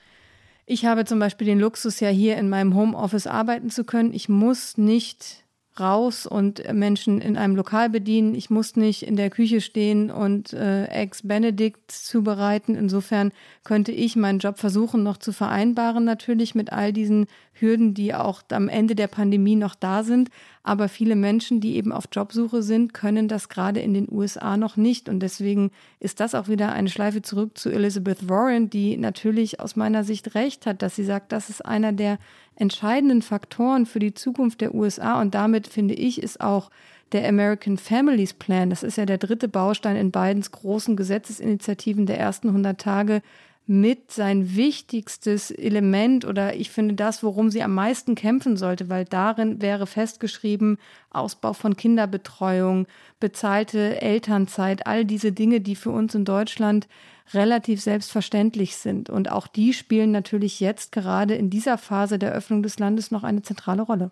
[0.72, 4.14] Ich habe zum Beispiel den Luxus, ja hier in meinem Homeoffice arbeiten zu können.
[4.14, 5.44] Ich muss nicht
[5.80, 8.36] raus und Menschen in einem Lokal bedienen.
[8.36, 12.76] Ich muss nicht in der Küche stehen und äh, Eggs Benedict zubereiten.
[12.76, 13.32] Insofern
[13.64, 18.42] könnte ich meinen Job versuchen noch zu vereinbaren, natürlich mit all diesen Hürden, die auch
[18.52, 20.30] am Ende der Pandemie noch da sind.
[20.64, 24.78] Aber viele Menschen, die eben auf Jobsuche sind, können das gerade in den USA noch
[24.78, 25.10] nicht.
[25.10, 29.76] Und deswegen ist das auch wieder eine Schleife zurück zu Elizabeth Warren, die natürlich aus
[29.76, 32.20] meiner Sicht recht hat, dass sie sagt, das ist einer der
[32.60, 35.20] entscheidenden Faktoren für die Zukunft der USA.
[35.20, 36.70] Und damit finde ich, ist auch
[37.12, 42.20] der American Families Plan, das ist ja der dritte Baustein in Bidens großen Gesetzesinitiativen der
[42.20, 43.22] ersten 100 Tage,
[43.70, 49.06] mit sein wichtigstes Element oder ich finde das, worum sie am meisten kämpfen sollte, weil
[49.06, 50.80] darin wäre festgeschrieben,
[51.12, 52.88] Ausbau von Kinderbetreuung,
[53.20, 56.88] bezahlte Elternzeit, all diese Dinge, die für uns in Deutschland
[57.32, 59.12] relativ selbstverständlich sind.
[59.12, 63.24] Und auch die spielen natürlich jetzt gerade in dieser Phase der Öffnung des Landes noch
[63.24, 64.10] eine zentrale Rolle.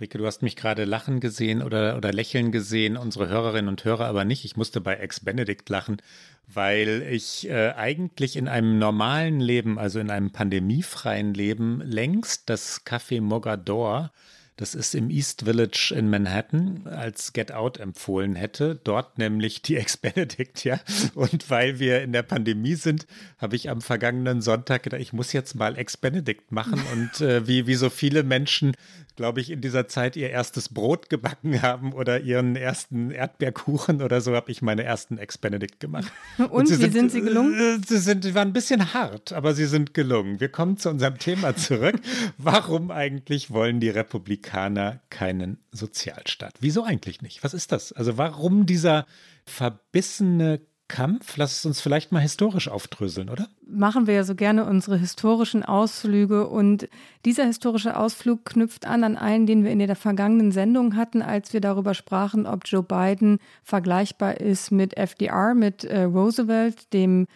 [0.00, 4.06] Rike, du hast mich gerade lachen gesehen oder, oder lächeln gesehen, unsere Hörerinnen und Hörer
[4.06, 4.44] aber nicht.
[4.44, 6.00] Ich musste bei Ex-Benedict lachen,
[6.46, 12.84] weil ich äh, eigentlich in einem normalen Leben, also in einem pandemiefreien Leben, längst das
[12.86, 14.12] Café Mogador
[14.58, 18.78] das ist im East Village in Manhattan, als Get Out empfohlen hätte.
[18.82, 20.80] Dort nämlich die Ex-Benedict, ja.
[21.14, 23.06] Und weil wir in der Pandemie sind,
[23.38, 26.82] habe ich am vergangenen Sonntag gedacht, ich muss jetzt mal Ex-Benedict machen.
[26.92, 28.74] Und äh, wie, wie so viele Menschen,
[29.14, 34.20] glaube ich, in dieser Zeit ihr erstes Brot gebacken haben oder ihren ersten Erdbeerkuchen oder
[34.20, 36.10] so, habe ich meine ersten Ex-Benedict gemacht.
[36.38, 37.80] Und, Und wie sind, sind, sie gelungen?
[37.80, 40.40] Äh, sie, sind, sie waren ein bisschen hart, aber sie sind gelungen.
[40.40, 41.94] Wir kommen zu unserem Thema zurück.
[42.38, 46.54] Warum eigentlich wollen die Republikaner Amerikaner keinen Sozialstaat.
[46.60, 47.44] Wieso eigentlich nicht?
[47.44, 47.92] Was ist das?
[47.92, 49.06] Also warum dieser
[49.44, 51.36] verbissene Kampf?
[51.36, 53.48] Lass es uns vielleicht mal historisch aufdröseln, oder?
[53.66, 56.88] Machen wir ja so gerne unsere historischen Ausflüge und
[57.26, 61.52] dieser historische Ausflug knüpft an an einen, den wir in der vergangenen Sendung hatten, als
[61.52, 67.26] wir darüber sprachen, ob Joe Biden vergleichbar ist mit FDR, mit äh, Roosevelt, dem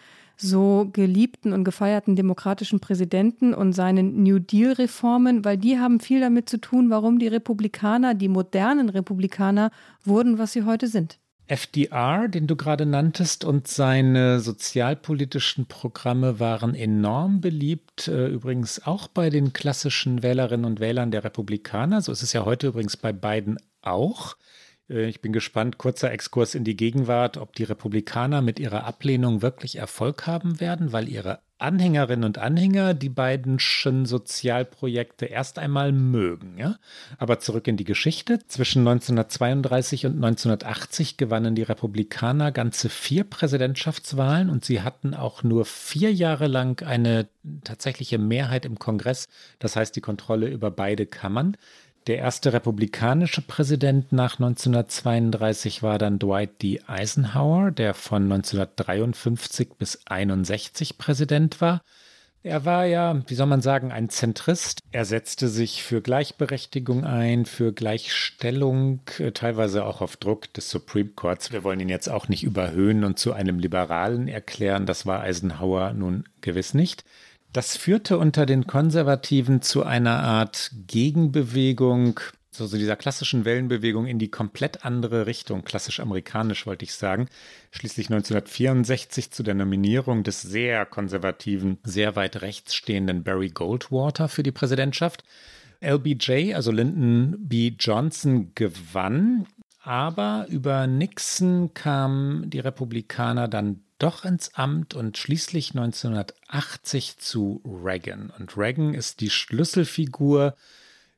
[0.43, 6.49] so geliebten und gefeierten demokratischen Präsidenten und seinen New Deal-Reformen, weil die haben viel damit
[6.49, 9.71] zu tun, warum die Republikaner, die modernen Republikaner,
[10.03, 11.17] wurden, was sie heute sind.
[11.47, 19.07] FDR, den du gerade nanntest, und seine sozialpolitischen Programme waren enorm beliebt, äh, übrigens auch
[19.07, 22.01] bei den klassischen Wählerinnen und Wählern der Republikaner.
[22.01, 24.35] So ist es ja heute übrigens bei Biden auch.
[24.89, 29.41] Äh, ich bin gespannt, kurzer Exkurs in die Gegenwart, ob die Republikaner mit ihrer Ablehnung
[29.41, 36.57] wirklich Erfolg haben werden, weil ihre Anhängerinnen und Anhänger die beiden Sozialprojekte erst einmal mögen.
[36.57, 36.75] Ja?
[37.17, 38.39] Aber zurück in die Geschichte.
[38.47, 45.63] Zwischen 1932 und 1980 gewannen die Republikaner ganze vier Präsidentschaftswahlen und sie hatten auch nur
[45.63, 47.27] vier Jahre lang eine
[47.63, 49.27] tatsächliche Mehrheit im Kongress,
[49.59, 51.55] das heißt die Kontrolle über beide Kammern.
[52.07, 56.81] Der erste republikanische Präsident nach 1932 war dann Dwight D.
[56.85, 61.81] Eisenhower, der von 1953 bis 1961 Präsident war.
[62.45, 64.81] Er war ja, wie soll man sagen, ein Zentrist.
[64.91, 71.11] Er setzte sich für Gleichberechtigung ein, für Gleichstellung, äh, teilweise auch auf Druck des Supreme
[71.15, 71.53] Courts.
[71.53, 74.85] Wir wollen ihn jetzt auch nicht überhöhen und zu einem Liberalen erklären.
[74.85, 77.05] Das war Eisenhower nun gewiss nicht.
[77.53, 84.17] Das führte unter den Konservativen zu einer Art Gegenbewegung, so, so dieser klassischen Wellenbewegung in
[84.17, 87.27] die komplett andere Richtung, klassisch amerikanisch wollte ich sagen.
[87.69, 94.41] Schließlich 1964 zu der Nominierung des sehr konservativen, sehr weit rechts stehenden Barry Goldwater für
[94.41, 95.23] die Präsidentschaft.
[95.79, 97.73] LBJ, also Lyndon B.
[97.79, 99.45] Johnson, gewann,
[99.83, 108.31] aber über Nixon kamen die Republikaner dann doch ins Amt und schließlich 1980 zu Reagan.
[108.37, 110.55] Und Reagan ist die Schlüsselfigur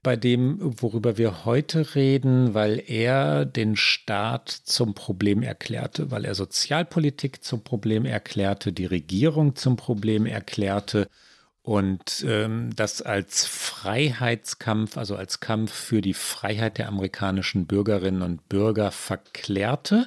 [0.01, 6.35] bei dem, worüber wir heute reden, weil er den Staat zum Problem erklärte, weil er
[6.35, 11.07] Sozialpolitik zum Problem erklärte, die Regierung zum Problem erklärte
[11.65, 18.47] und ähm, das als Freiheitskampf, also als Kampf für die Freiheit der amerikanischen Bürgerinnen und
[18.47, 20.05] Bürger verklärte.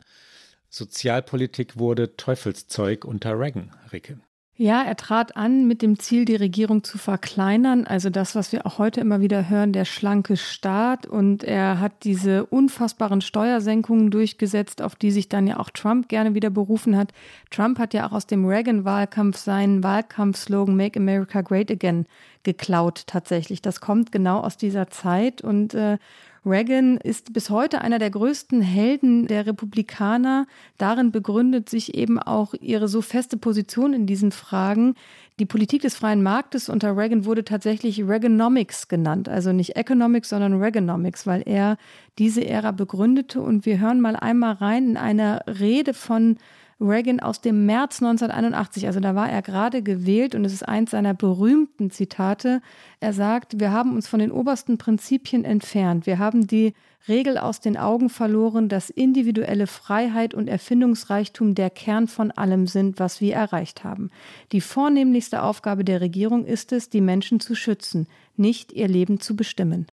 [0.71, 4.21] Sozialpolitik wurde Teufelszeug unter Reagan, Ricke.
[4.61, 8.67] Ja, er trat an mit dem Ziel, die Regierung zu verkleinern, also das, was wir
[8.67, 11.07] auch heute immer wieder hören, der schlanke Staat.
[11.07, 16.35] Und er hat diese unfassbaren Steuersenkungen durchgesetzt, auf die sich dann ja auch Trump gerne
[16.35, 17.13] wieder berufen hat.
[17.53, 22.07] Trump hat ja auch aus dem Reagan-Wahlkampf seinen Wahlkampfslogan Make America Great Again
[22.43, 23.63] geklaut tatsächlich.
[23.63, 25.99] Das kommt genau aus dieser Zeit und äh,
[26.45, 30.47] Reagan ist bis heute einer der größten Helden der Republikaner.
[30.79, 34.95] Darin begründet sich eben auch ihre so feste Position in diesen Fragen.
[35.39, 40.61] Die Politik des freien Marktes unter Reagan wurde tatsächlich Reaganomics genannt, also nicht Economics, sondern
[40.61, 41.77] Reaganomics, weil er
[42.19, 43.41] diese Ära begründete.
[43.41, 46.39] Und wir hören mal einmal rein in eine Rede von
[46.81, 48.87] Reagan aus dem März 1981.
[48.87, 52.63] Also da war er gerade gewählt und es ist eins seiner berühmten Zitate.
[53.01, 56.07] Er sagt, wir haben uns von den obersten Prinzipien entfernt.
[56.07, 56.75] Wir haben die
[57.09, 63.01] Regel aus den Augen verloren, dass individuelle Freiheit und Erfindungsreichtum der Kern von allem sind,
[63.01, 64.11] was wir erreicht haben.
[64.53, 68.07] Die vornehmlichste Aufgabe der Regierung ist es, die Menschen zu schützen,
[68.37, 69.87] nicht ihr Leben zu bestimmen.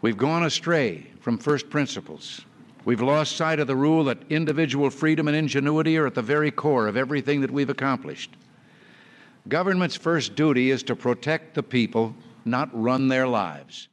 [0.00, 2.47] We've gone astray from first principles.
[2.88, 6.50] We've lost sight of the rule that individual freedom and ingenuity are at the very
[6.50, 8.30] core of everything that we've accomplished.
[9.46, 12.14] Government's first duty is to protect the people,
[12.46, 13.88] not run their lives.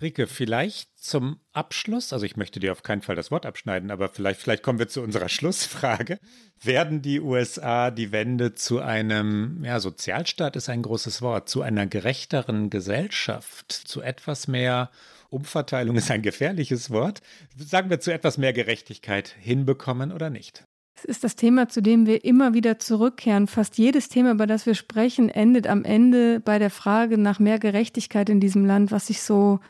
[0.00, 4.08] Rike, vielleicht zum Abschluss, also ich möchte dir auf keinen Fall das Wort abschneiden, aber
[4.08, 6.18] vielleicht, vielleicht kommen wir zu unserer Schlussfrage.
[6.62, 11.86] Werden die USA die Wende zu einem, ja, Sozialstaat ist ein großes Wort, zu einer
[11.86, 14.90] gerechteren Gesellschaft, zu etwas mehr
[15.30, 17.20] Umverteilung ist ein gefährliches Wort,
[17.56, 20.64] sagen wir zu etwas mehr Gerechtigkeit hinbekommen oder nicht?
[20.96, 23.46] Es ist das Thema, zu dem wir immer wieder zurückkehren.
[23.46, 27.60] Fast jedes Thema, über das wir sprechen, endet am Ende bei der Frage nach mehr
[27.60, 29.60] Gerechtigkeit in diesem Land, was ich so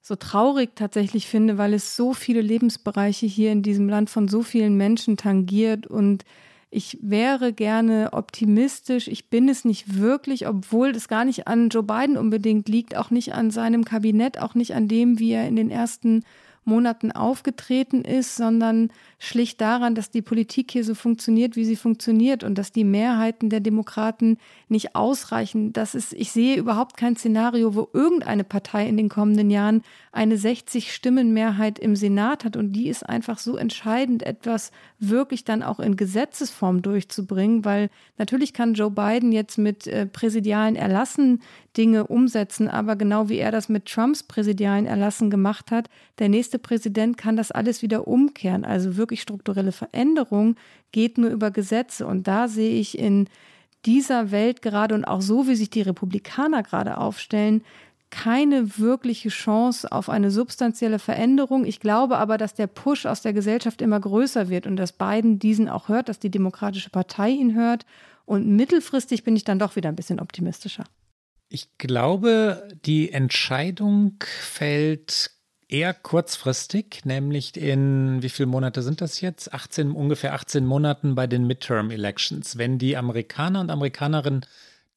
[0.00, 4.42] so traurig tatsächlich finde, weil es so viele Lebensbereiche hier in diesem Land von so
[4.42, 6.24] vielen Menschen tangiert und
[6.70, 9.08] ich wäre gerne optimistisch.
[9.08, 13.10] Ich bin es nicht wirklich, obwohl es gar nicht an Joe Biden unbedingt liegt, auch
[13.10, 16.24] nicht an seinem Kabinett, auch nicht an dem, wie er in den ersten
[16.68, 22.44] Monaten aufgetreten ist, sondern schlicht daran, dass die Politik hier so funktioniert, wie sie funktioniert
[22.44, 24.38] und dass die Mehrheiten der Demokraten
[24.68, 25.72] nicht ausreichen.
[25.72, 30.36] Das ist, ich sehe überhaupt kein Szenario, wo irgendeine Partei in den kommenden Jahren eine
[30.36, 35.96] 60-Stimmen-Mehrheit im Senat hat und die ist einfach so entscheidend, etwas wirklich dann auch in
[35.96, 41.40] Gesetzesform durchzubringen, weil natürlich kann Joe Biden jetzt mit äh, präsidialen Erlassen
[41.76, 45.88] Dinge umsetzen, aber genau wie er das mit Trumps präsidialen Erlassen gemacht hat,
[46.18, 48.64] der nächste Präsident kann das alles wieder umkehren.
[48.64, 50.56] Also wirklich strukturelle Veränderung
[50.92, 53.28] geht nur über Gesetze und da sehe ich in
[53.86, 57.62] dieser Welt gerade und auch so, wie sich die Republikaner gerade aufstellen,
[58.10, 61.64] keine wirkliche Chance auf eine substanzielle Veränderung.
[61.64, 65.38] Ich glaube aber, dass der Push aus der Gesellschaft immer größer wird und dass Biden
[65.38, 67.84] diesen auch hört, dass die Demokratische Partei ihn hört.
[68.24, 70.84] Und mittelfristig bin ich dann doch wieder ein bisschen optimistischer.
[71.48, 75.30] Ich glaube, die Entscheidung fällt
[75.68, 79.52] eher kurzfristig, nämlich in, wie viele Monate sind das jetzt?
[79.52, 82.58] 18, ungefähr 18 Monaten bei den Midterm Elections.
[82.58, 84.44] Wenn die Amerikaner und Amerikanerinnen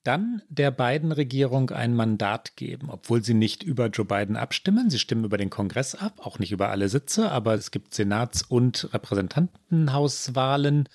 [0.03, 4.89] dann der beiden Regierung ein Mandat geben, obwohl sie nicht über Joe Biden abstimmen.
[4.89, 8.41] Sie stimmen über den Kongress ab, auch nicht über alle Sitze, aber es gibt Senats-
[8.41, 10.89] und Repräsentantenhauswahlen.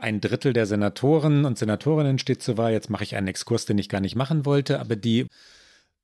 [0.00, 2.72] Ein Drittel der Senatoren und Senatorinnen steht zur Wahl.
[2.72, 5.26] Jetzt mache ich einen Exkurs, den ich gar nicht machen wollte, aber die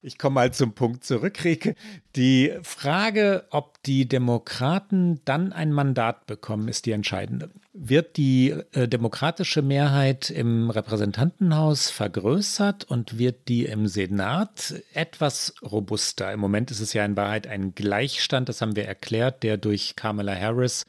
[0.02, 1.74] ich komme mal zum Punkt zurück, Rike.
[2.14, 7.50] Die Frage, ob die Demokraten dann ein Mandat bekommen, ist die entscheidende.
[7.72, 16.32] Wird die äh, demokratische Mehrheit im Repräsentantenhaus vergrößert und wird die im Senat etwas robuster?
[16.32, 19.96] Im Moment ist es ja in Wahrheit ein Gleichstand, das haben wir erklärt, der durch
[19.96, 20.84] Kamala Harris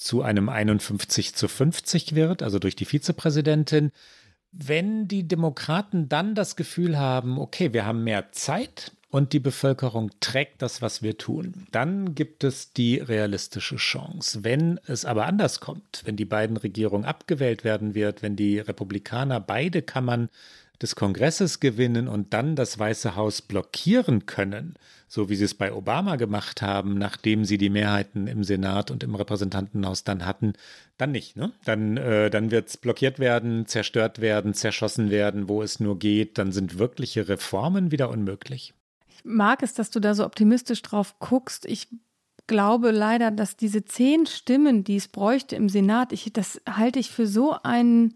[0.00, 3.92] zu einem 51 zu 50 wird, also durch die Vizepräsidentin
[4.52, 10.10] wenn die Demokraten dann das Gefühl haben, okay, wir haben mehr Zeit und die Bevölkerung
[10.20, 14.44] trägt das, was wir tun, dann gibt es die realistische Chance.
[14.44, 19.40] Wenn es aber anders kommt, wenn die beiden Regierungen abgewählt werden wird, wenn die Republikaner
[19.40, 20.28] beide Kammern
[20.80, 24.74] des Kongresses gewinnen und dann das Weiße Haus blockieren können,
[25.12, 29.02] so wie sie es bei Obama gemacht haben, nachdem sie die Mehrheiten im Senat und
[29.02, 30.52] im Repräsentantenhaus dann hatten,
[30.98, 31.36] dann nicht.
[31.36, 31.50] Ne?
[31.64, 36.38] Dann, äh, dann wird es blockiert werden, zerstört werden, zerschossen werden, wo es nur geht.
[36.38, 38.72] Dann sind wirkliche Reformen wieder unmöglich.
[39.08, 41.66] Ich mag es, dass du da so optimistisch drauf guckst.
[41.66, 41.88] Ich
[42.46, 47.10] glaube leider, dass diese zehn Stimmen, die es bräuchte im Senat, ich, das halte ich
[47.10, 48.14] für so einen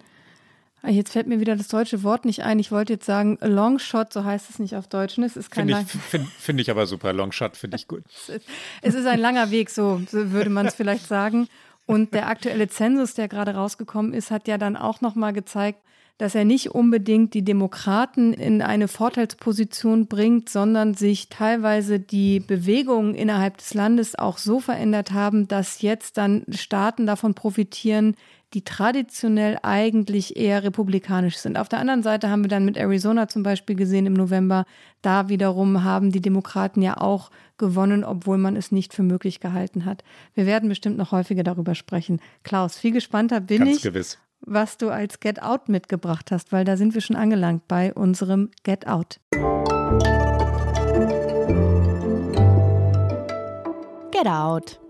[0.90, 2.58] jetzt fällt mir wieder das deutsche Wort nicht ein.
[2.58, 5.18] Ich wollte jetzt sagen Longshot, so heißt es nicht auf Deutsch.
[5.18, 5.26] Ne?
[5.26, 7.12] Es ist kein Finde ich, find, find ich aber super.
[7.12, 8.04] Longshot finde ich gut.
[8.82, 11.48] es ist ein langer Weg, so, so würde man es vielleicht sagen.
[11.86, 15.80] Und der aktuelle Zensus, der gerade rausgekommen ist, hat ja dann auch nochmal gezeigt,
[16.18, 23.14] dass er nicht unbedingt die Demokraten in eine Vorteilsposition bringt, sondern sich teilweise die Bewegungen
[23.14, 28.16] innerhalb des Landes auch so verändert haben, dass jetzt dann Staaten davon profitieren,
[28.54, 31.58] die traditionell eigentlich eher republikanisch sind.
[31.58, 34.64] Auf der anderen Seite haben wir dann mit Arizona zum Beispiel gesehen im November,
[35.02, 39.84] da wiederum haben die Demokraten ja auch gewonnen, obwohl man es nicht für möglich gehalten
[39.84, 40.04] hat.
[40.34, 42.20] Wir werden bestimmt noch häufiger darüber sprechen.
[42.44, 44.18] Klaus, viel gespannter bin Ganz ich, gewiss.
[44.40, 48.50] was du als Get Out mitgebracht hast, weil da sind wir schon angelangt bei unserem
[48.62, 49.18] Get Out.
[54.12, 54.80] Get Out.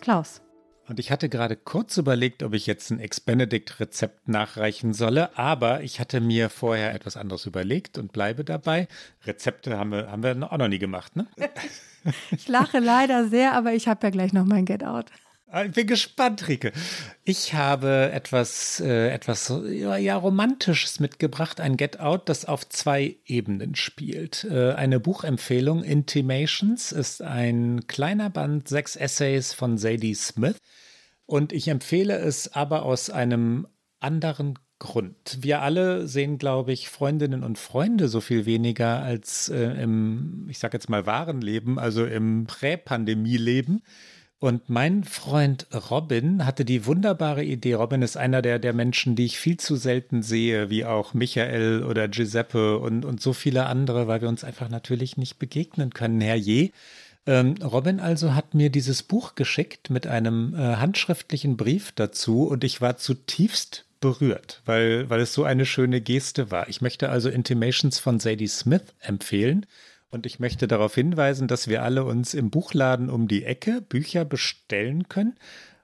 [0.00, 0.43] Klaus.
[0.86, 5.98] Und ich hatte gerade kurz überlegt, ob ich jetzt ein Ex-Benedict-Rezept nachreichen solle, aber ich
[5.98, 8.88] hatte mir vorher etwas anderes überlegt und bleibe dabei.
[9.24, 11.26] Rezepte haben wir, haben wir auch noch nie gemacht, ne?
[12.30, 15.06] ich lache leider sehr, aber ich habe ja gleich noch mein Get Out.
[15.62, 16.72] Ich bin gespannt, Rike.
[17.22, 23.76] Ich habe etwas, äh, etwas ja, Romantisches mitgebracht, ein Get Out, das auf zwei Ebenen
[23.76, 24.44] spielt.
[24.50, 30.56] Äh, eine Buchempfehlung, Intimations, ist ein kleiner Band, sechs Essays von Zadie Smith.
[31.24, 33.68] Und ich empfehle es aber aus einem
[34.00, 35.38] anderen Grund.
[35.40, 40.58] Wir alle sehen, glaube ich, Freundinnen und Freunde so viel weniger als äh, im, ich
[40.58, 43.82] sage jetzt mal, wahren Leben, also im Prä-Pandemie-Leben.
[44.44, 47.72] Und mein Freund Robin hatte die wunderbare Idee.
[47.72, 51.82] Robin ist einer der, der Menschen, die ich viel zu selten sehe, wie auch Michael
[51.82, 56.20] oder Giuseppe und, und so viele andere, weil wir uns einfach natürlich nicht begegnen können,
[56.20, 56.72] herrje.
[57.26, 62.64] Ähm, Robin also hat mir dieses Buch geschickt mit einem äh, handschriftlichen Brief dazu und
[62.64, 66.68] ich war zutiefst berührt, weil, weil es so eine schöne Geste war.
[66.68, 69.64] Ich möchte also Intimations von Sadie Smith empfehlen.
[70.10, 74.24] Und ich möchte darauf hinweisen, dass wir alle uns im Buchladen um die Ecke Bücher
[74.24, 75.34] bestellen können.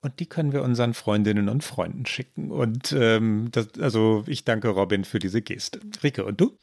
[0.03, 2.51] Und die können wir unseren Freundinnen und Freunden schicken.
[2.51, 5.81] Und ähm, das, also ich danke Robin für diese Geste.
[6.03, 6.57] Rike, und du?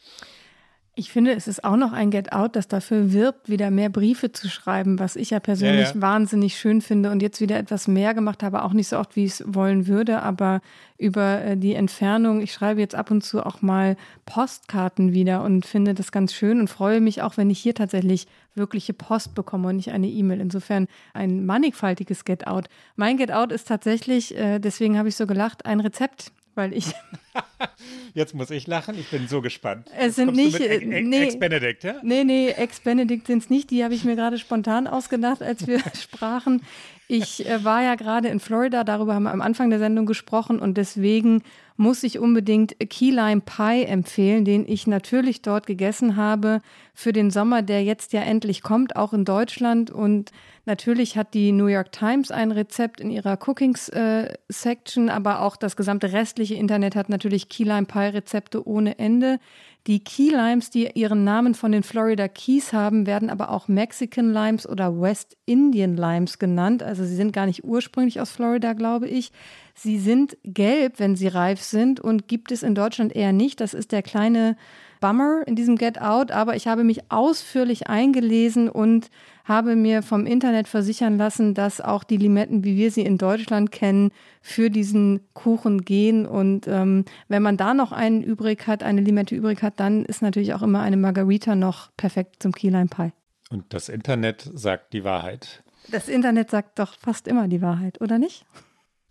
[0.99, 4.31] Ich finde, es ist auch noch ein Get Out, das dafür wirbt, wieder mehr Briefe
[4.31, 6.01] zu schreiben, was ich ja persönlich ja, ja.
[6.01, 9.25] wahnsinnig schön finde und jetzt wieder etwas mehr gemacht habe, auch nicht so oft, wie
[9.25, 10.59] ich es wollen würde, aber
[10.97, 12.41] über äh, die Entfernung.
[12.41, 13.95] Ich schreibe jetzt ab und zu auch mal
[14.25, 18.25] Postkarten wieder und finde das ganz schön und freue mich auch, wenn ich hier tatsächlich
[18.55, 20.41] wirkliche Post bekomme und nicht eine E-Mail.
[20.41, 22.69] Insofern ein mannigfaltiges Get Out.
[22.95, 26.85] Mein Get Out ist tatsächlich, äh, deswegen habe ich so gelacht, ein Rezept weil ich.
[28.13, 29.89] Jetzt muss ich lachen, ich bin so gespannt.
[29.97, 30.59] Es sind nicht.
[30.59, 31.95] Ex, nee, Ex-Benedict, ja?
[32.01, 33.69] Nee, nee, Ex-Benedict sind es nicht.
[33.69, 36.63] Die habe ich mir gerade spontan ausgedacht, als wir sprachen.
[37.09, 40.59] Ich äh, war ja gerade in Florida, darüber haben wir am Anfang der Sendung gesprochen
[40.59, 41.41] und deswegen
[41.77, 46.61] muss ich unbedingt Key Lime Pie empfehlen, den ich natürlich dort gegessen habe
[46.93, 49.91] für den Sommer, der jetzt ja endlich kommt, auch in Deutschland.
[49.91, 50.31] Und
[50.65, 55.55] natürlich hat die New York Times ein Rezept in ihrer Cookings äh, Section, aber auch
[55.55, 59.39] das gesamte restliche Internet hat natürlich Key Lime Pie Rezepte ohne Ende.
[59.87, 64.33] Die Key Limes, die ihren Namen von den Florida Keys haben, werden aber auch Mexican
[64.33, 66.83] Limes oder West Indian Limes genannt.
[66.83, 69.31] Also sie sind gar nicht ursprünglich aus Florida, glaube ich.
[69.75, 73.61] Sie sind gelb, wenn sie reif sind und gibt es in Deutschland eher nicht.
[73.61, 74.57] Das ist der kleine
[74.99, 79.09] Bummer in diesem Get Out, aber ich habe mich ausführlich eingelesen und
[79.47, 83.71] habe mir vom Internet versichern lassen, dass auch die Limetten, wie wir sie in Deutschland
[83.71, 86.25] kennen, für diesen Kuchen gehen.
[86.25, 90.21] Und ähm, wenn man da noch einen übrig hat, eine Limette übrig hat, dann ist
[90.21, 93.13] natürlich auch immer eine Margarita noch perfekt zum Key Lime Pie.
[93.49, 95.63] Und das Internet sagt die Wahrheit.
[95.89, 98.45] Das Internet sagt doch fast immer die Wahrheit, oder nicht?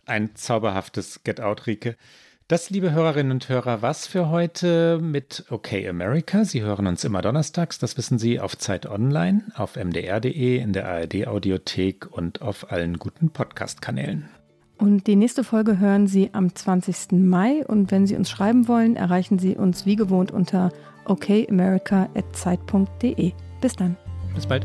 [0.04, 1.96] Ein zauberhaftes Get Out, Rike.
[2.48, 6.44] Das, liebe Hörerinnen und Hörer, was für heute mit OK America.
[6.44, 10.86] Sie hören uns immer donnerstags, das wissen Sie, auf Zeit Online, auf mdr.de, in der
[10.86, 14.28] ARD-Audiothek und auf allen guten Podcast-Kanälen.
[14.78, 17.18] Und die nächste Folge hören Sie am 20.
[17.18, 17.66] Mai.
[17.66, 20.70] Und wenn Sie uns schreiben wollen, erreichen Sie uns wie gewohnt unter
[21.06, 23.32] okamerica.zeit.de.
[23.60, 23.96] Bis dann.
[24.36, 24.64] Bis bald.